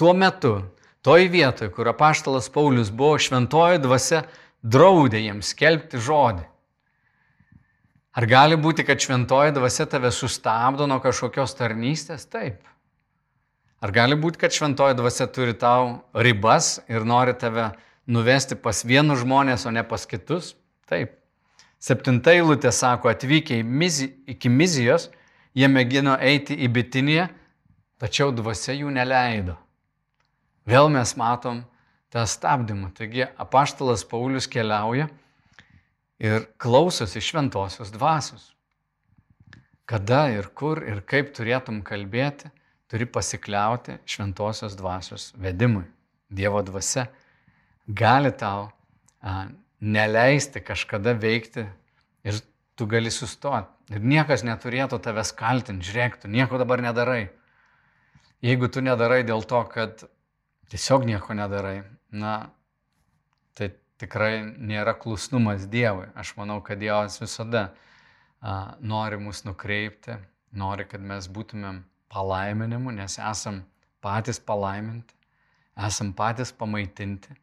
[0.00, 0.54] tuo metu,
[1.04, 4.22] toj vietoje, kur apaštalas Paulius buvo, šventoji dvasia
[4.60, 6.44] draudė jiems skelbti žodį.
[8.18, 12.28] Ar gali būti, kad šventoji dvasia tave sustabdo nuo kažkokios tarnystės?
[12.28, 12.60] Taip.
[13.78, 17.70] Ar gali būti, kad šventoji dvasia turi tau ribas ir nori tave
[18.10, 20.56] nuvesti pas vienus žmonės, o ne pas kitus?
[20.90, 21.14] Taip.
[21.78, 25.06] Septinta eilutė sako, atvykę mizi, iki Mizijos,
[25.54, 27.28] jie mėgino eiti į Bitiniją,
[28.02, 29.54] tačiau dvasia jų neleido.
[30.66, 31.62] Vėl mes matom
[32.10, 32.90] tą stabdymą.
[32.98, 35.06] Taigi apaštalas Paulius keliauja
[36.18, 38.50] ir klausosi šventosios dvasios.
[39.88, 42.50] Kada ir kur ir kaip turėtum kalbėti,
[42.88, 45.84] turi pasikliauti šventosios dvasios vedimui.
[46.28, 47.06] Dievo dvasia
[47.88, 48.68] gali tau
[49.20, 49.46] a,
[49.80, 51.64] neleisti kažkada veikti
[52.24, 52.40] ir
[52.76, 53.68] tu gali sustoti.
[53.94, 57.30] Ir niekas neturėtų tavęs kaltinti, žiūrėk, tu nieko dabar nedarai.
[58.44, 60.04] Jeigu tu nedarai dėl to, kad
[60.70, 61.80] tiesiog nieko nedarai,
[62.12, 62.50] na,
[63.56, 66.06] tai tikrai nėra klusnumas Dievui.
[66.14, 67.70] Aš manau, kad Dievas visada
[68.40, 70.20] a, nori mus nukreipti,
[70.52, 71.80] nori, kad mes būtumėm
[72.12, 73.62] palaiminimu, nes esam
[74.04, 75.14] patys palaiminti,
[75.88, 77.36] esam patys pamaitinti.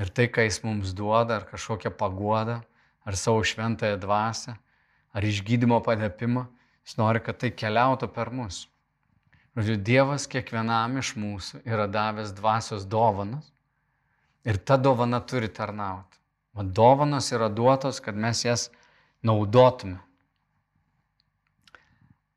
[0.00, 2.60] Ir tai, ką Jis mums duoda, ar kažkokią paguodą,
[3.04, 4.56] ar savo šventąją dvasę,
[5.12, 6.46] ar išgydymo padėpimą,
[6.82, 8.66] Jis nori, kad tai keliautų per mus.
[9.52, 13.52] Žodžiu, Dievas kiekvienam iš mūsų yra davęs dvasios dovanas
[14.44, 16.18] Ir ta dovana turi tarnauti.
[16.54, 18.70] O dovanos yra duotos, kad mes jas
[19.22, 20.00] naudotume.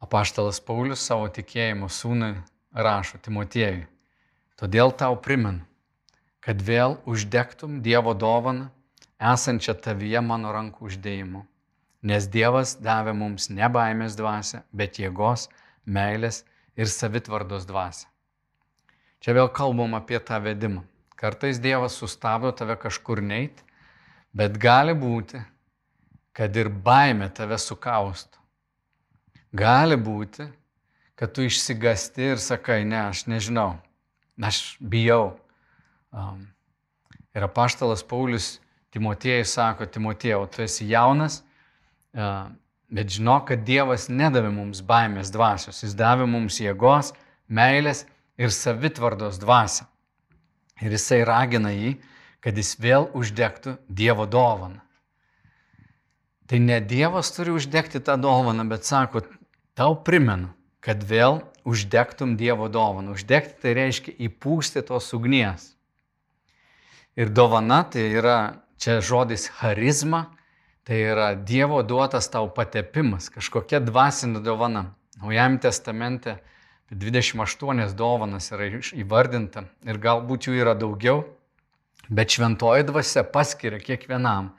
[0.06, 2.36] Apaštalas Paulius savo tikėjimo sūnui
[2.78, 3.88] rašo Timotiejui.
[4.60, 5.64] Todėl tau primenu,
[6.46, 8.68] kad vėl uždegtum Dievo dovaną,
[9.18, 11.42] esančią tavyje mano rankų uždėjimu.
[12.06, 15.48] Nes Dievas davė mums ne baimės dvasę, bet jėgos,
[15.86, 16.44] meilės
[16.78, 18.06] ir savitvardos dvasę.
[19.26, 20.86] Čia vėl kalbam apie tą vedimą.
[21.18, 23.66] Kartais Dievas sustabdo tave kažkur neit,
[24.38, 25.42] bet gali būti,
[26.36, 28.45] kad ir baime tave sukaustų.
[29.56, 30.50] Gali būti,
[31.16, 33.78] kad tu išsigasti ir sakai, ne, aš nežinau,
[34.42, 35.38] aš bijau.
[36.12, 36.48] Um,
[37.36, 38.58] ir apaštalas Paulius
[38.96, 41.42] Timotiejai sako, Timotiejau, tu esi jaunas,
[42.16, 42.50] uh,
[42.92, 47.14] bet žinok, kad Dievas nedavė mums baimės dvasios, jis davė mums jėgos,
[47.48, 48.06] meilės
[48.40, 49.88] ir savitvardos dvasią.
[50.84, 51.96] Ir jisai ragina jį,
[52.44, 54.84] kad jis vėl uždegtų Dievo dovaną.
[56.46, 59.24] Tai ne Dievas turi uždegti tą dovaną, bet sako,
[59.76, 63.16] tau primenu, kad vėl uždegtum Dievo dovaną.
[63.16, 65.74] Uždegti tai reiškia įpūsti tos ugnies.
[67.16, 70.26] Ir dovana tai yra, čia žodis charizma,
[70.88, 74.92] tai yra Dievo duotas tau patepimas, kažkokia dvasinė dovana.
[75.22, 76.36] Naujajame testamente
[76.92, 78.68] 28 dovanas yra
[79.00, 81.24] įvardinta ir galbūt jų yra daugiau,
[82.12, 84.52] bet šventoji dvasia paskiria kiekvienam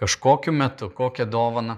[0.00, 1.76] kažkokiu metu, kokią dovaną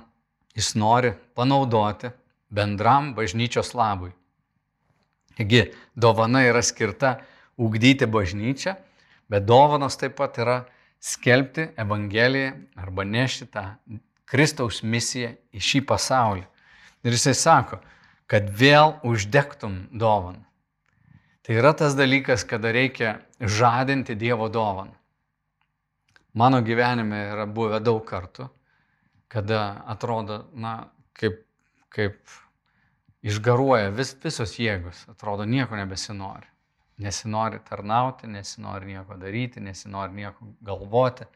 [0.54, 2.12] jis nori panaudoti
[2.52, 4.12] bendram bažnyčios labui.
[5.36, 7.16] Taigi, dovana yra skirta
[7.56, 8.76] ugdyti bažnyčią,
[9.32, 10.58] bet dovanos taip pat yra
[11.00, 13.64] skelbti Evangeliją arba nešti tą
[14.28, 16.44] Kristaus misiją į šį pasaulį.
[17.02, 17.80] Ir jisai sako,
[18.30, 20.40] kad vėl uždegtum dovaną.
[21.42, 24.94] Tai yra tas dalykas, kada reikia žadinti Dievo dovaną.
[26.38, 28.46] Mano gyvenime yra buvę daug kartų,
[29.28, 30.86] kada atrodo, na,
[31.18, 31.42] kaip,
[31.92, 32.18] kaip
[33.22, 36.48] išgaruoja vis, visos jėgos, atrodo, nieko nebesinori.
[37.02, 41.26] Nesinori tarnauti, nesinori nieko daryti, nesinori nieko galvoti.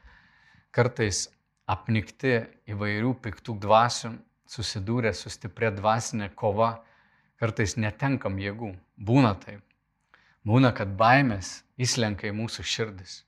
[0.74, 1.26] Kartais
[1.66, 2.36] apnikti
[2.70, 4.12] įvairių piktų dvasių
[4.46, 6.76] susidūrę su stipria dvasinė kova,
[7.40, 8.74] kartais netenkam jėgų.
[8.96, 9.62] Būna taip.
[10.46, 13.22] Būna, kad baimės įslenka į mūsų širdis.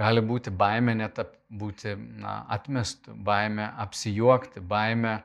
[0.00, 5.18] Gali būti baimė net būti na, atmestų, baimė apsijuokti, baimė,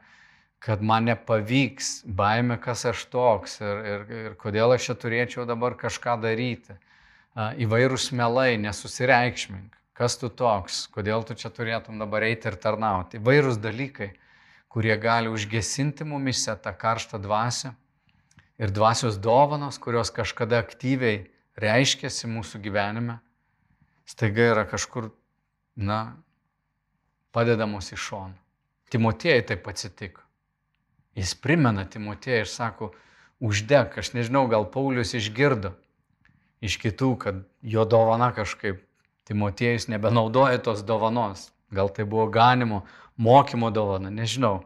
[0.66, 5.78] kad man nepavyks, baimė, kas aš toks ir, ir, ir kodėl aš čia turėčiau dabar
[5.78, 6.74] kažką daryti.
[7.36, 13.20] Įvairūs melai, nesusireikšmink, kas tu toks, kodėl tu čia turėtum dabar eiti ir tarnauti.
[13.22, 14.14] Įvairūs dalykai
[14.76, 17.70] kurie gali užgesinti mumise tą karštą dvasę
[18.60, 21.22] ir dvasios dovanos, kurios kažkada aktyviai
[21.56, 23.16] reiškėsi mūsų gyvenime,
[24.04, 25.08] staiga yra kažkur,
[25.80, 26.18] na,
[27.32, 28.36] padedamos į šoną.
[28.92, 30.25] Timotėjai taip atsitiko.
[31.16, 32.92] Jis primena Timotėjai ir sako,
[33.40, 33.98] uždek.
[34.02, 35.74] Aš nežinau, gal Paulius išgirdo
[36.66, 38.82] iš kitų, kad jo dovana kažkaip,
[39.26, 41.50] Timotiejus nebenaudoja tos dovanos.
[41.74, 42.84] Gal tai buvo ganimo,
[43.18, 44.60] mokymo dovana, nežinau.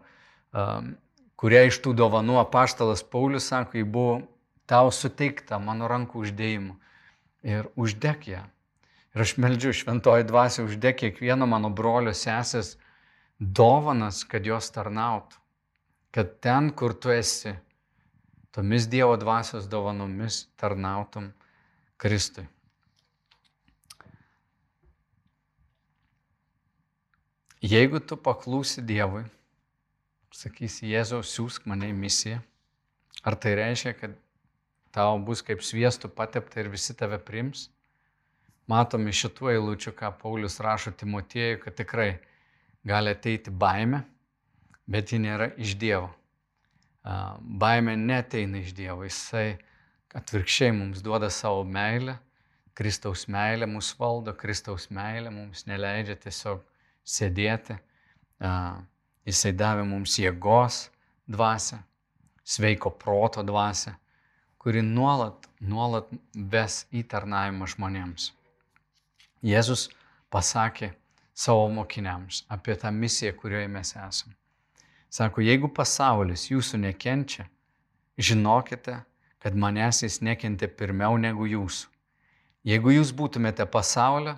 [0.52, 0.98] Um,
[1.40, 4.18] kuria iš tų dovanų apaštalas Paulius sako, jį buvo
[4.68, 6.76] tau suteikta mano rankų uždėjimu.
[7.48, 8.44] Ir uždek ją.
[9.16, 12.76] Ir aš meldžiu šventoji dvasia, uždek kiekvieno mano brolio sesės
[13.40, 15.39] dovanas, kad jos tarnautų.
[16.12, 17.54] Kad ten, kur tu esi,
[18.52, 21.30] tomis Dievo dvasios dovanomis tarnautum
[22.02, 22.48] Kristui.
[27.60, 29.26] Jeigu tu paklūsi Dievui,
[30.32, 32.40] sakysi, Jėzau, siūsk mane į misiją,
[33.28, 34.14] ar tai reiškia, kad
[34.96, 37.68] tau bus kaip sviestų patepta ir visi tave prims?
[38.70, 42.14] Matom iš šitų eilučių, ką Paulius rašo Timotiejui, kad tikrai
[42.88, 44.06] gali ateiti baime,
[44.90, 46.10] bet ji nėra iš Dievo.
[47.62, 49.60] Baime neteina iš Dievo, jisai
[50.18, 52.18] atvirkščiai mums duoda savo meilę,
[52.80, 56.62] Kristaus meilė mus valdo, Kristaus meilė mums neleidžia tiesiog
[57.04, 57.76] sėdėti.
[59.28, 60.86] Jisai davė mums jėgos
[61.28, 61.82] dvasę,
[62.48, 63.94] sveiko proto dvasę,
[64.64, 68.32] kuri nuolat, nuolat ves į tarnavimą žmonėms.
[69.44, 69.90] Jėzus
[70.32, 70.94] pasakė
[71.36, 74.40] savo mokiniams apie tą misiją, kurioje mes esame.
[75.10, 77.48] Sako, jeigu pasaulis jūsų nekenčia,
[78.18, 79.00] žinokite,
[79.40, 81.88] kad manęs jis nekentė pirmiau negu jūsų.
[82.68, 84.36] Jeigu jūs būtumėte pasaulio,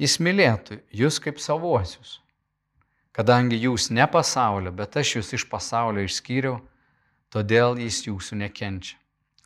[0.00, 2.18] jis mylėtų jūs kaip savuosius.
[3.12, 6.56] Kadangi jūs ne pasaulio, bet aš jūs iš pasaulio išskyriau,
[7.30, 8.96] todėl jis jūsų nekenčia.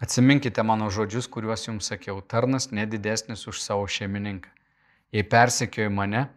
[0.00, 4.52] Atsiminkite mano žodžius, kuriuos jums sakiau, tarnas nedidesnis už savo šeimininką.
[5.12, 6.28] Jei persekiojo mane,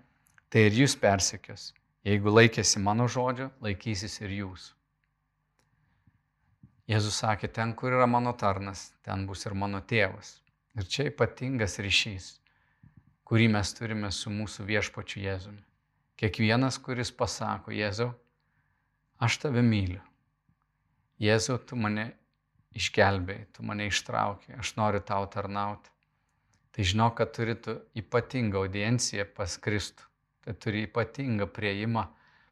[0.49, 1.73] tai ir jūs persekios.
[2.07, 4.73] Jeigu laikėsi mano žodžio, laikysis ir jūs.
[6.89, 10.39] Jėzus sakė, ten, kur yra mano tarnas, ten bus ir mano tėvas.
[10.79, 12.39] Ir čia ypatingas ryšys
[13.29, 15.61] kurį mes turime su mūsų viešpačiu Jėzumi.
[16.17, 18.09] Kiekvienas, kuris pasako, Jėzau,
[19.21, 20.01] aš tave myliu.
[21.21, 22.07] Jėzau, tu mane
[22.73, 25.93] išgelbėjai, tu mane ištraukė, aš noriu tau tarnauti.
[26.73, 30.08] Tai žinok, kad turi tu ypatingą audienciją pas Kristų.
[30.49, 32.07] Tai turi ypatingą prieimą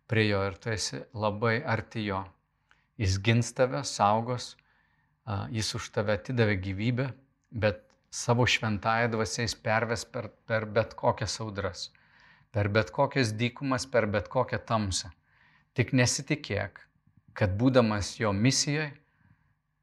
[0.06, 2.20] prie jo ir tu esi labai arti jo.
[3.02, 4.52] Jis gins tave, saugos,
[5.50, 7.08] jis už tave atidavė gyvybę,
[7.50, 7.82] bet
[8.14, 11.90] savo šventąją dvasiais perves per, per bet kokias audras,
[12.54, 15.10] per bet kokias dykumas, per bet kokią tamsą.
[15.74, 16.86] Tik nesitikėk,
[17.34, 18.92] kad būdamas jo misijoje,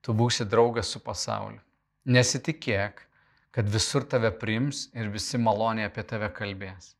[0.06, 1.58] tu būsi draugas su pasauliu.
[2.06, 3.08] Nesitikėk,
[3.50, 6.94] kad visur tave priims ir visi maloniai apie tave kalbės.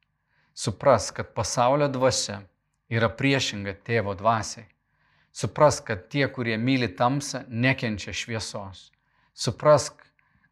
[0.55, 2.41] Supras, kad pasaulio dvasia
[2.89, 4.69] yra priešinga tėvo dvasiai.
[5.35, 8.93] Supras, kad tie, kurie myli tamsą, nekenčia šviesos.
[9.35, 9.99] Suprask,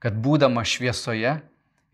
[0.03, 1.37] kad būdamas šviesoje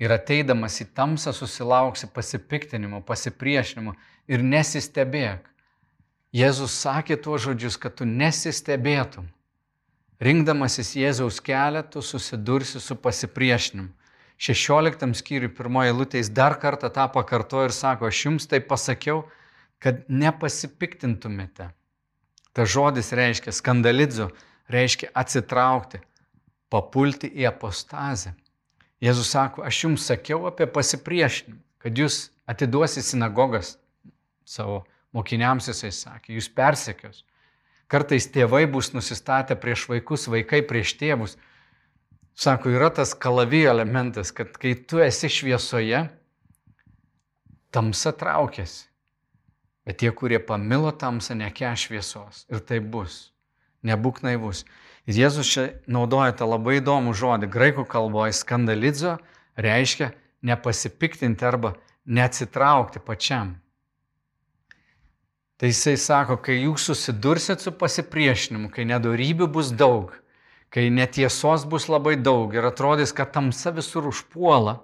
[0.00, 3.92] ir ateidamas į tamsą susilauksi pasipiktinimo, pasipriešinimo
[4.30, 5.44] ir nesistebėk.
[6.32, 9.28] Jėzus sakė tuos žodžius, kad tu nesistebėtum.
[10.20, 13.92] Rinkdamasis Jėzaus kelią, tu susidursi su pasipriešinimu.
[14.38, 19.24] 16 skyriui pirmoje lūtės dar kartą tą pakartojo ir sako, aš jums tai pasakiau,
[19.82, 21.70] kad nepasipiktintumėte.
[22.54, 24.30] Ta žodis reiškia skandalidzo,
[24.70, 26.00] reiškia atsitraukti,
[26.70, 28.34] papulti į apostazę.
[29.02, 33.76] Jėzus sako, aš jums sakiau apie pasipriešinimą, kad jūs atiduosi sinagogas
[34.46, 34.82] savo
[35.14, 37.22] mokiniams, jisai sakė, jūs persekios.
[37.88, 41.38] Kartais tėvai bus nusistatę prieš vaikus, vaikai prieš tėvus.
[42.38, 46.04] Sako, yra tas kalavijo elementas, kad kai tu esi šviesoje,
[47.74, 48.84] tamsa traukiasi.
[49.82, 52.44] Bet tie, kurie pamilo tamsą, neke šviesos.
[52.52, 53.32] Ir tai bus.
[53.82, 54.62] Nebūk naivus.
[55.08, 57.48] Ir Jėzus čia naudoja tą labai įdomų žodį.
[57.50, 59.16] Graikų kalboje skandalidzo
[59.56, 60.12] reiškia
[60.46, 61.72] nepasipiktinti arba
[62.06, 63.56] neatsitraukti pačiam.
[65.58, 70.12] Tai jisai sako, kai jūs susidursit su pasipriešinimu, kai nedarybių bus daug,
[70.70, 74.78] kai netiesos bus labai daug ir atrodys, kad tamsa visur užpuola,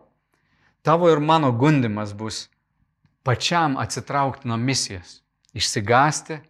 [0.83, 2.49] tavo ir mano gundimas bus
[3.25, 5.21] pačiam atsitraukti nuo misijos,
[5.57, 6.41] išsigasti,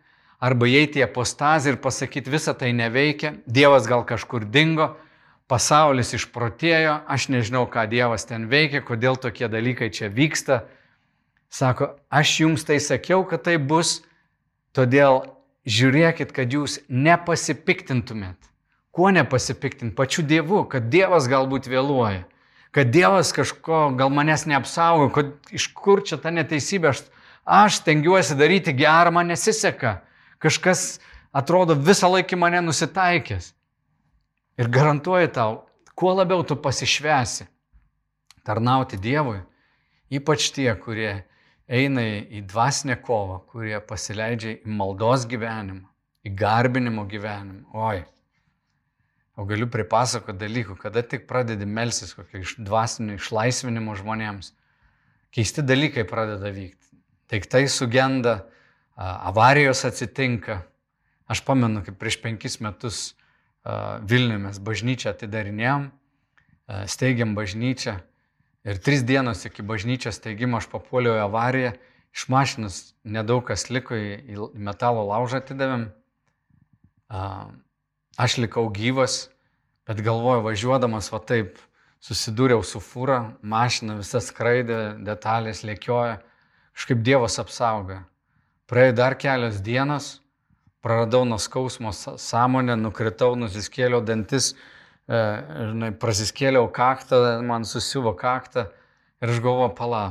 [0.42, 4.92] arba įeiti į apostazę ir pasakyti, visa tai neveikia, Dievas gal kažkur dingo,
[5.50, 10.64] pasaulis išprotėjo, aš nežinau, ką Dievas ten veikia, kodėl tokie dalykai čia vyksta.
[11.54, 14.00] Sako, aš jums tai sakiau, kad tai bus,
[14.74, 15.22] todėl
[15.70, 18.53] žiūrėkit, kad jūs nepasipiktintumėt.
[18.94, 19.94] Kuo nepasipiktinti?
[19.98, 22.22] Pačiu Dievu, kad Dievas galbūt vėluoja,
[22.74, 27.00] kad Dievas kažko gal manęs neapsaugo, kad iš kur čia ta neteisybė, aš,
[27.42, 29.96] aš tengiuosi daryti gerą, man nesiseka.
[30.38, 31.00] Kažkas
[31.34, 33.50] atrodo visą laikį mane nusitaikęs.
[34.62, 35.58] Ir garantuoju tau,
[35.98, 37.48] kuo labiau tu pasišvesi
[38.46, 39.40] tarnauti Dievui,
[40.14, 41.24] ypač tie, kurie
[41.66, 45.88] eina į dvasinę kovą, kurie pasileidžia į maldos gyvenimą,
[46.22, 47.64] į garbinimo gyvenimą.
[47.74, 48.04] Oi.
[49.34, 54.52] O galiu pripasakoti dalykų, kada tik pradedi melsis kokio iš dvasinio išlaisvinimo žmonėms.
[55.34, 56.92] Keisti dalykai pradeda vykti.
[57.32, 58.44] Daiktai sugenda,
[58.94, 60.60] avarijos atsitinka.
[61.26, 63.14] Aš pamenu, kaip prieš penkis metus
[64.04, 65.86] Vilniuje mes bažnyčią atidarinėjom,
[66.92, 67.94] steigiam bažnyčią
[68.68, 71.70] ir tris dienos iki bažnyčios steigimo aš papuoliau į avariją,
[72.12, 75.88] iš mašinos nedaug kas liko į metalo laužą atidavėm.
[78.14, 79.28] Aš likau gyvas,
[79.88, 81.56] bet galvoju, važiuodamas va taip,
[82.04, 86.20] susidūriau su fūra, mašina visa skraidė, detalės lėkioja,
[86.76, 88.04] kažkaip Dievas apsauga.
[88.70, 90.20] Praėjo dar kelios dienos,
[90.84, 94.52] praradau nuo skausmo sąmonę, nukritau, nusiskėliau dantis,
[95.08, 95.24] e,
[95.72, 98.68] žinai, prasiskėliau kaktą, man susiuvo kaktą
[99.24, 100.04] ir aš galvoju, pala,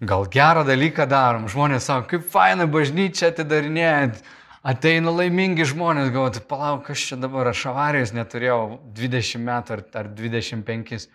[0.00, 4.24] gal gerą dalyką darom, žmonės sako, kaip faina bažnyčia atidarinėjant,
[4.66, 10.12] ateina laimingi žmonės, galvoju, palauk, kas čia dabar, aš avarijos neturėjau 20 metų ar, ar
[10.18, 11.08] 25.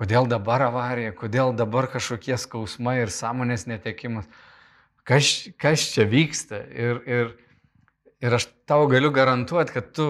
[0.00, 4.30] Kodėl dabar avarija, kodėl dabar kažkokie skausmai ir sąmonės netekimas
[5.10, 6.62] kas, kas čia vyksta.
[6.70, 7.32] Ir, ir,
[8.22, 10.08] ir aš tau galiu garantuoti, kad tu,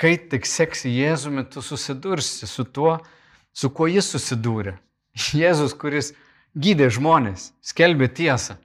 [0.00, 2.98] kai tik seksi Jėzumi, tu susidursi su tuo,
[3.52, 4.76] su kuo jis susidūrė.
[5.34, 6.12] Jėzus, kuris
[6.58, 8.56] gydė žmonės, skelbė tiesą.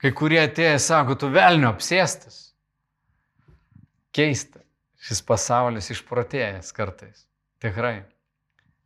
[0.00, 2.53] Kai kurie atėjo, sako, tu velnio apsėstas.
[4.14, 4.62] Keista.
[5.04, 7.26] Šis pasaulis išprotėjęs kartais.
[7.60, 8.04] Tikrai.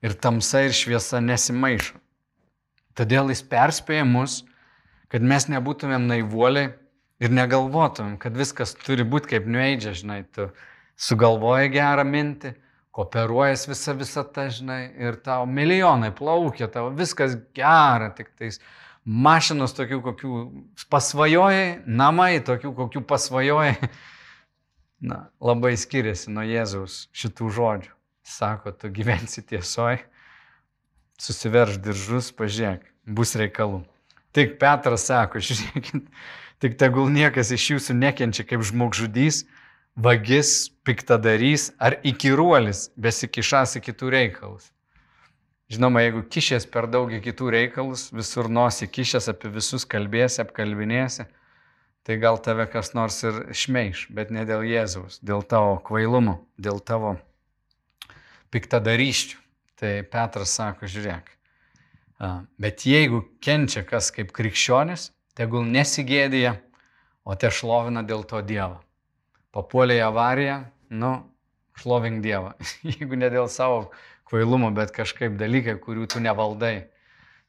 [0.02, 1.98] Ir tamsa ir šviesa nesimaišo.
[2.98, 4.40] Todėl jis perspėja mus,
[5.12, 6.72] kad mes nebūtumėm naivuoliai
[7.22, 10.48] ir negalvotumėm, kad viskas turi būti kaip nueidžia, žinai, tu
[10.98, 12.54] sugalvoji gerą mintį,
[12.94, 18.58] kooperuojas visą visą tą, žinai, ir tau milijonai plaukia, tau viskas gera, tik tais
[19.04, 20.44] mašinos tokių, kokių
[20.90, 23.76] pasvajojai, namai tokių, kokių pasvajojai.
[24.98, 27.92] Na, labai skiriasi nuo Jėzaus šitų žodžių.
[28.28, 30.02] Sako, tu gyvensi tiesoji,
[31.22, 33.84] susiverž diržus, pažiūrėk, bus reikalų.
[34.36, 36.10] Tik Petras sako, žiūrėkit,
[36.60, 39.44] tik tegul niekas iš jūsų nekenčia kaip žmogžudys,
[39.96, 44.68] vagis, piktadarys ar įkyruolis, besikišas į kitų reikalus.
[45.72, 51.26] Žinoma, jeigu kišės per daug į kitų reikalus, visur nosi kišės apie visus kalbėsi, apkalbinėsi,
[52.06, 56.80] tai gal tave kas nors ir šmeiš, bet ne dėl Jėzaus, dėl tavo kvailumo, dėl
[56.80, 57.16] tavo
[58.54, 59.44] piktadaryščių.
[59.78, 61.28] Tai Petras sako, žiūrėk,
[62.58, 66.56] Bet jeigu kenčia kas kaip krikščionis, tegul nesigėdėja,
[67.22, 68.80] o te šlovina dėl to Dievą.
[69.54, 70.56] Papuolė į avariją,
[70.90, 71.12] nu,
[71.78, 72.56] šlovink Dievą.
[72.90, 73.92] jeigu ne dėl savo
[74.28, 76.88] kvailumo, bet kažkaip dalykai, kurių tu nevaldai.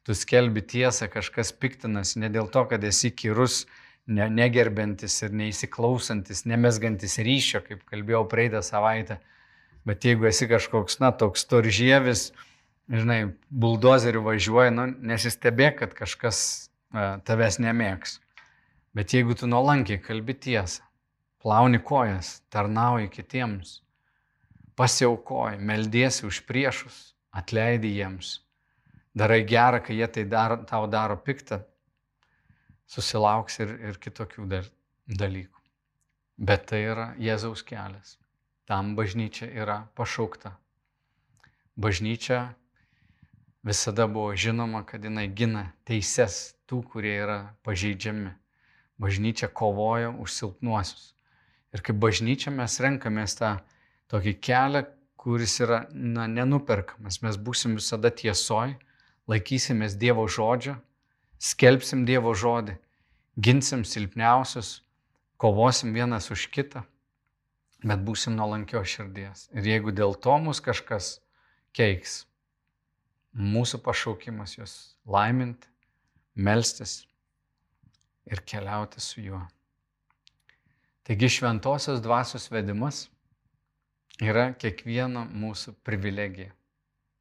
[0.06, 3.64] Tu skelbi tiesą, kažkas piktinas, ne dėl to, kad esi kyrus,
[4.10, 9.20] ne, negerbiantis ir neįsiklausantis, nemesgantis ryšio, kaip kalbėjau praeitą savaitę.
[9.88, 12.30] Bet jeigu esi kažkoks, na, toks toržievis,
[12.92, 16.42] žinai, buldozeriu važiuoji, nu, nesistebėk, kad kažkas
[16.92, 18.18] a, tavęs nemėgs.
[18.98, 20.84] Bet jeigu tu nuolankiai kalbi tiesą,
[21.40, 23.80] plauni kojas, tarnauji kitiems,
[24.80, 27.00] pasiaukoji, meldiesi už priešus,
[27.36, 28.40] atleidi jiems,
[29.16, 31.62] darai gerą, kai jie tai daro, tau daro piktą,
[32.90, 34.48] susilauks ir, ir kitokių
[35.20, 35.62] dalykų.
[36.40, 38.18] Bet tai yra Jėzaus kelias.
[38.70, 40.54] Tam bažnyčia yra pašaukta.
[41.80, 42.54] Bažnyčia
[43.66, 48.32] visada buvo žinoma, kad jinai gina teises tų, kurie yra pažeidžiami.
[49.00, 51.14] Bažnyčia kovoja už silpnuosius.
[51.74, 53.58] Ir kaip bažnyčia mes renkamės tą
[54.12, 54.84] tokį kelią,
[55.20, 57.20] kuris yra na, nenuperkamas.
[57.24, 58.74] Mes būsim visada tiesoj,
[59.30, 60.78] laikysimės Dievo žodžio,
[61.40, 62.76] skelbsim Dievo žodį,
[63.40, 64.80] ginsim silpniausius,
[65.40, 66.84] kovosim vienas už kitą,
[67.84, 69.48] bet būsim nuolankio širdies.
[69.56, 71.18] Ir jeigu dėl to mus kažkas
[71.76, 72.26] keiks,
[73.34, 74.76] mūsų pašaukimas juos
[75.08, 75.70] laiminti,
[76.36, 77.06] melstis
[78.28, 79.42] ir keliauti su juo.
[81.08, 83.08] Taigi šventosios dvasios vedimas
[84.22, 86.52] yra kiekvieno mūsų privilegija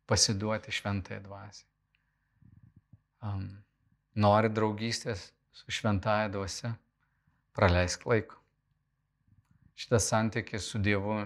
[0.09, 1.67] pasiduoti šventai dvasiai.
[3.23, 3.49] Um,
[4.19, 6.73] nori draugystės su šventaja dvasia,
[7.55, 8.39] praleisk laiko.
[9.79, 11.21] Šitas santykis su Dievu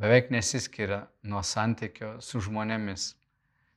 [0.00, 3.12] beveik nesiskiria nuo santykio su žmonėmis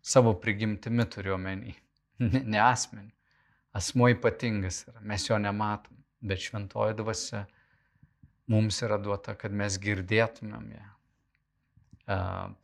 [0.02, 1.76] savo prigimtimi turiu omeny,
[2.24, 3.12] ne, ne asmenį.
[3.74, 7.44] Asmo ypatingas yra, mes jo nematom, bet šventoji dvasia
[8.52, 10.90] mums yra duota, kad mes girdėtumėm ją,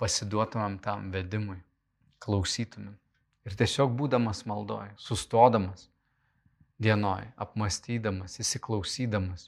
[0.02, 1.58] pasiduotumėm tam vedimui,
[2.22, 2.98] klausytumėm.
[3.50, 5.88] Ir tiesiog būdamas maldoj, sustodamas
[6.80, 9.48] dienoj, apmastydamas, įsiklausydamas,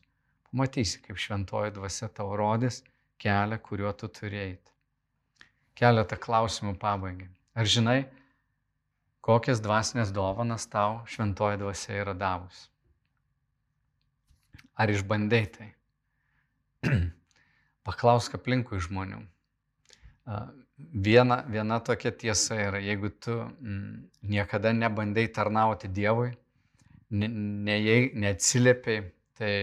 [0.50, 2.82] pamatysi, kaip šventoji dvasia tau rodys
[3.22, 4.58] kelią, kuriuo tu turėjai.
[5.78, 7.30] Keletą klausimų pabaigai.
[7.54, 8.00] Ar žinai,
[9.24, 12.66] kokias dvasinės dovanas tau šventoji dvasia yra davus?
[14.74, 15.70] Ar išbandai tai?
[17.88, 19.22] Paklausk aplinkui žmonių.
[20.92, 26.32] Viena, viena tokia tiesa yra, jeigu tu mm, niekada nebandai tarnauti Dievui,
[27.12, 27.78] ne, ne,
[28.24, 29.04] neatsiliepiai,
[29.38, 29.54] tai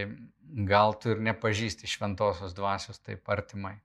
[0.69, 3.77] gal tu ir nepažįsti šventosios dvasios taip artimai.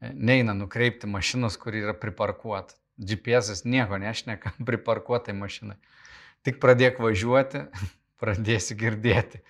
[0.00, 2.76] E, neina nukreipti mašinos, kur yra priparkuota.
[2.98, 5.78] GPS nieko nešneka priparkuotai mašinai.
[6.44, 7.64] Tik pradėk važiuoti,
[8.22, 9.42] pradėsi girdėti,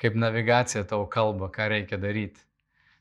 [0.00, 2.42] kaip navigacija tau kalba, ką reikia daryti.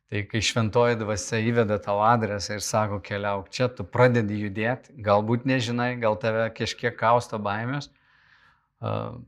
[0.09, 5.43] Tai kai šventoji dvasia įveda tavo adresą ir sako keliauk čia, tu pradedi judėti, galbūt
[5.45, 7.91] nežinai, gal tave kažkiek kausto baimės,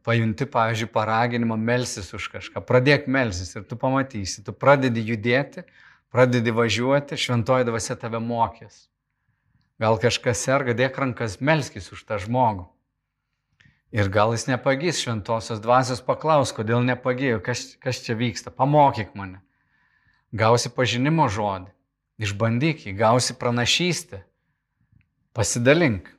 [0.07, 5.67] pajunti, pavyzdžiui, paraginimą melsis už kažką, pradėk melsis ir tu pamatysi, tu pradedi judėti,
[6.09, 8.88] pradedi važiuoti, šventoji dvasia tave mokys.
[9.82, 12.65] Gal kažkas serga, dėk rankas, melskis už tą žmogų.
[13.93, 19.43] Ir gal jis nepagys šventosios dvasios, paklaus, kodėl nepagėjo, kas, kas čia vyksta, pamokyk mane
[20.32, 21.69] gausi pažinimo žodį,
[22.21, 24.23] išbandyk jį, gausi pranašystę,
[25.36, 26.09] pasidalink.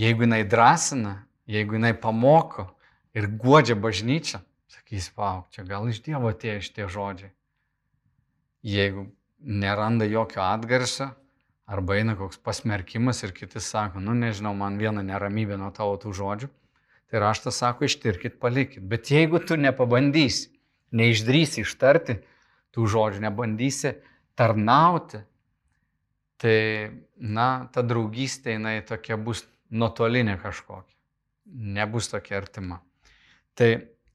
[0.00, 2.66] Jeigu jinai drąsina, jeigu jinai pamoko
[3.14, 7.30] ir godžia bažnyčią, sakys, pauk, čia gal iš Dievo tie iš tie žodžiai.
[8.64, 9.06] Jeigu
[9.38, 11.12] neranda jokio atgarsio,
[11.66, 16.12] arba eina koks pasmerkimas ir kiti sako, nu nežinau, man viena neramybė nuo tavo tų
[16.16, 16.50] žodžių,
[17.12, 18.82] tai raštas sako, ištirkit, palikit.
[18.82, 20.50] Bet jeigu tu nepabandysi,
[20.90, 22.18] neišdrysi ištarti,
[22.74, 23.94] tų žodžių, nebandysi
[24.38, 25.22] tarnauti,
[26.42, 26.58] tai,
[27.16, 29.44] na, ta draugystė, jinai tokia bus
[29.74, 30.94] nuotolinė kažkokia,
[31.78, 32.80] nebus tokia artima.
[33.54, 33.70] Tai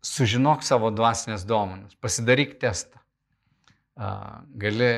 [0.05, 2.99] sužinok savo dvasinės duomenis, pasidaryk testą.
[4.60, 4.91] Gali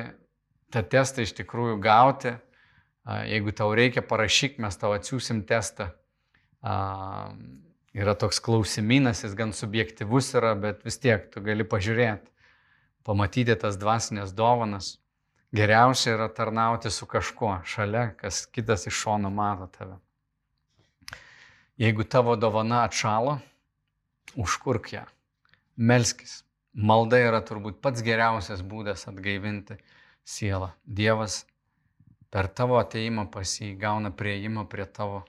[0.74, 2.36] tą testą iš tikrųjų gauti,
[3.30, 5.92] jeigu tau reikia, parašyk, mes tau atsiūsim testą.
[7.92, 12.31] Yra toks klausimynas, jis gan subjektivus yra, bet vis tiek tu gali pažiūrėti
[13.08, 14.98] pamatyti tas dvasinės dovanas.
[15.56, 19.98] Geriausia yra tarnauti su kažkuo šalia, kas kitas iš šono mato tave.
[21.82, 23.40] Jeigu tavo dovana atšalo,
[24.40, 25.04] užkurk ją,
[25.76, 26.42] melskis.
[26.72, 29.76] Malda yra turbūt pats geriausias būdas atgaivinti
[30.24, 30.70] sielą.
[30.86, 31.42] Dievas
[32.32, 35.26] per tavo ateimą pas jį gauna prieimą prie tavo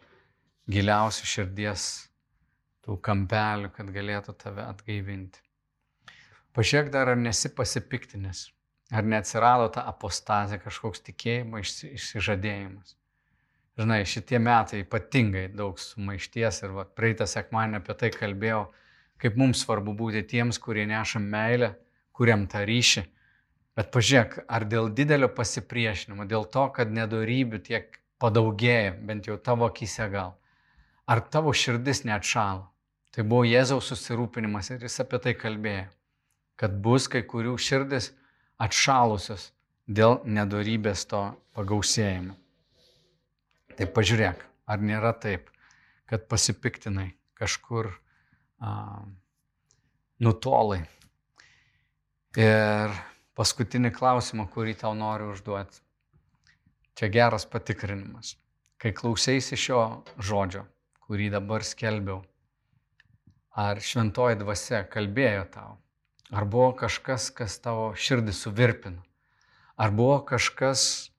[0.71, 1.87] giliausių širdies
[2.87, 5.43] tų kampelių, kad galėtų tave atgaivinti.
[6.53, 8.41] Pažiūrėk dar, ar nesi pasipiktinęs,
[8.93, 12.93] ar neatsirado ta apostazė, kažkoks tikėjimo išsižadėjimas.
[13.81, 18.67] Žinai, šitie metai ypatingai daug sumaišties ir va, praeitą sekmanį apie tai kalbėjau,
[19.25, 21.71] kaip mums svarbu būti tiems, kurie neša meilę,
[22.13, 23.07] kuriam tą ryšį.
[23.73, 29.71] Bet pažiūrėk, ar dėl didelio pasipriešinimo, dėl to, kad nedarybių tiek padaugėja, bent jau tavo
[29.73, 30.37] akise gal,
[31.09, 32.69] ar tavo širdis neatšalo.
[33.17, 35.89] Tai buvo Jėzaus susirūpinimas ir jis apie tai kalbėjo
[36.63, 38.13] kad bus kai kurių širdis
[38.63, 39.49] atšalusios
[39.91, 41.25] dėl nedorybės to
[41.59, 42.37] pagausėjimo.
[43.75, 45.51] Tai pažiūrėk, ar nėra taip,
[46.07, 47.91] kad pasipiktinai kažkur
[48.63, 49.03] a,
[50.23, 50.85] nutolai.
[52.39, 52.95] Ir
[53.35, 55.83] paskutinį klausimą, kurį tau noriu užduoti.
[56.95, 58.37] Čia geras patikrinimas.
[58.79, 59.83] Kai klausėsi šio
[60.23, 60.63] žodžio,
[61.09, 62.23] kurį dabar skelbiau,
[63.59, 65.79] ar šventoji dvasia kalbėjo tau,
[66.33, 69.03] Ar buvo kažkas, kas tavo širdį suvirpino?
[69.77, 71.11] Ar buvo kažkas,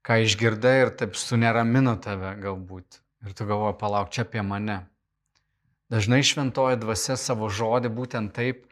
[0.00, 3.02] ką išgirdai ir taip suneramino tave galbūt?
[3.26, 4.78] Ir tu galvoji, palauk, čia apie mane.
[5.92, 8.64] Dažnai šventoji dvasia savo žodį būtent taip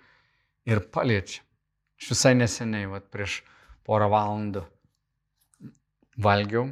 [0.64, 1.45] ir paliečia.
[2.01, 3.43] Aš visai neseniai, vat, prieš
[3.85, 4.64] porą valandų
[6.16, 6.70] valgiau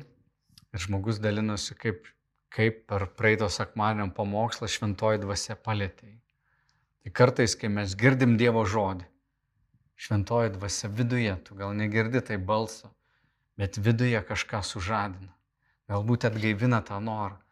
[0.73, 2.09] ir žmogus dalinosi, kaip,
[2.53, 6.15] kaip per praeito sekmadienio pamokslą šventoji dvasia palėtė.
[7.03, 9.07] Tai kartais, kai mes girdim Dievo žodį,
[9.98, 12.92] šventoji dvasia viduje, tu gal negirdi tai balso,
[13.59, 15.32] bet viduje kažką sužadina.
[15.90, 17.42] Galbūt atgaivina tą norą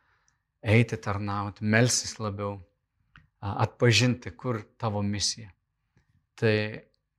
[0.63, 2.59] eiti tarnauti, melsis labiau,
[3.41, 5.51] atpažinti, kur tavo misija.
[6.37, 6.55] Tai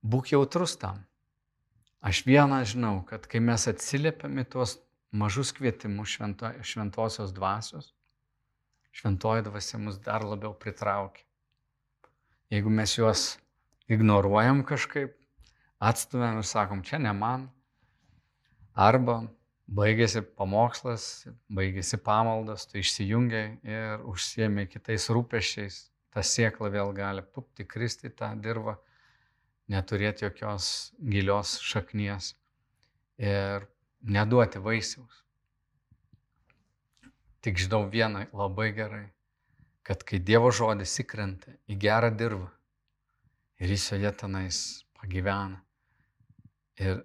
[0.02, 1.02] būk jautrus tam.
[2.02, 4.78] Aš vieną žinau, kad kai mes atsiliepiam į tuos
[5.14, 7.92] mažus kvietimus švento, šventosios dvasios,
[8.90, 11.26] šventoji dvasia mus dar labiau pritraukia.
[12.52, 13.20] Jeigu mes juos
[13.88, 15.14] ignoruojam kažkaip,
[15.80, 17.46] atstumiam ir sakom, čia ne man,
[18.76, 19.22] arba
[19.72, 21.06] baigėsi pamokslas,
[21.48, 25.78] baigėsi pamaldas, tu išsijungiai ir užsiemi kitais rūpešiais,
[26.12, 28.76] ta siekla vėl gali pupti, kristi tą dirvą,
[29.72, 32.34] neturėti jokios gilios šaknies
[33.16, 33.64] ir
[34.02, 35.22] neduoti vaisiaus.
[37.42, 39.06] Tik žinau vieną labai gerai,
[39.82, 42.48] kad kai Dievo žodis įkrenta į gerą dirvą
[43.62, 44.58] ir jis joje tenais
[44.98, 45.62] pagyvena
[46.80, 47.04] ir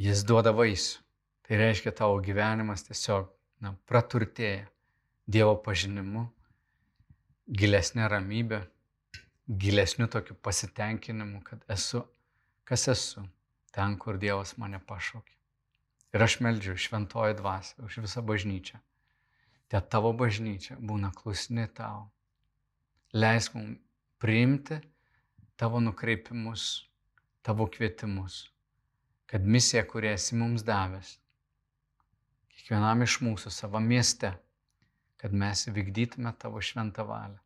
[0.00, 1.04] jis duoda vaisių,
[1.44, 3.28] Tai reiškia, tavo gyvenimas tiesiog
[3.60, 4.64] na, praturtėja
[5.28, 6.22] Dievo pažinimu,
[7.60, 8.62] gilesnė ramybė,
[9.48, 12.00] gilesniu tokiu pasitenkinimu, kad esu,
[12.64, 13.26] kas esu,
[13.76, 15.36] ten, kur Dievas mane pašaukė.
[16.16, 18.80] Ir aš meldžiu šventoji dvasia už visą bažnyčią.
[19.74, 22.04] Te tavo bažnyčia būna klusni tau.
[23.10, 23.80] Leisk mums
[24.22, 24.76] priimti
[25.58, 26.66] tavo nukreipimus,
[27.42, 28.36] tavo kvietimus,
[29.26, 31.16] kad misija, kurią esi mums davęs,
[32.54, 34.30] kiekvienam iš mūsų savo mieste,
[35.18, 37.42] kad mes vykdytume tavo šventą valią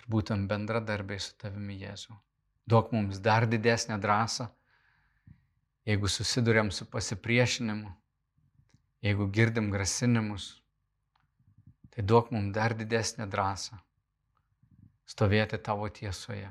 [0.00, 2.16] ir būtum bendradarbiai su tavimi Jėzu.
[2.64, 4.48] Duok mums dar didesnę drąsą,
[5.84, 7.92] jeigu susidurėm su pasipriešinimu,
[9.04, 10.61] jeigu girdim grasinimus,
[11.92, 13.78] tai duok mums dar didesnę drąsą
[15.12, 16.50] stovėti tavo tiesoje,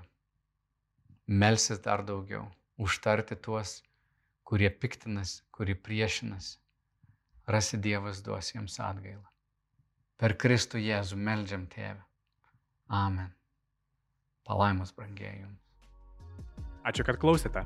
[1.28, 2.46] melsis dar daugiau,
[2.78, 3.80] užtarti tuos,
[4.46, 6.62] kurie piktinas, kurie priešinasi
[7.52, 9.26] rasi Dievas duos jiems atgailą.
[10.22, 12.02] Per Kristų Jėzų melžiam tėvę.
[12.88, 13.32] Amen.
[14.48, 15.60] Palaimus brangieji jums.
[16.86, 17.66] Ačiū, kad klausėte.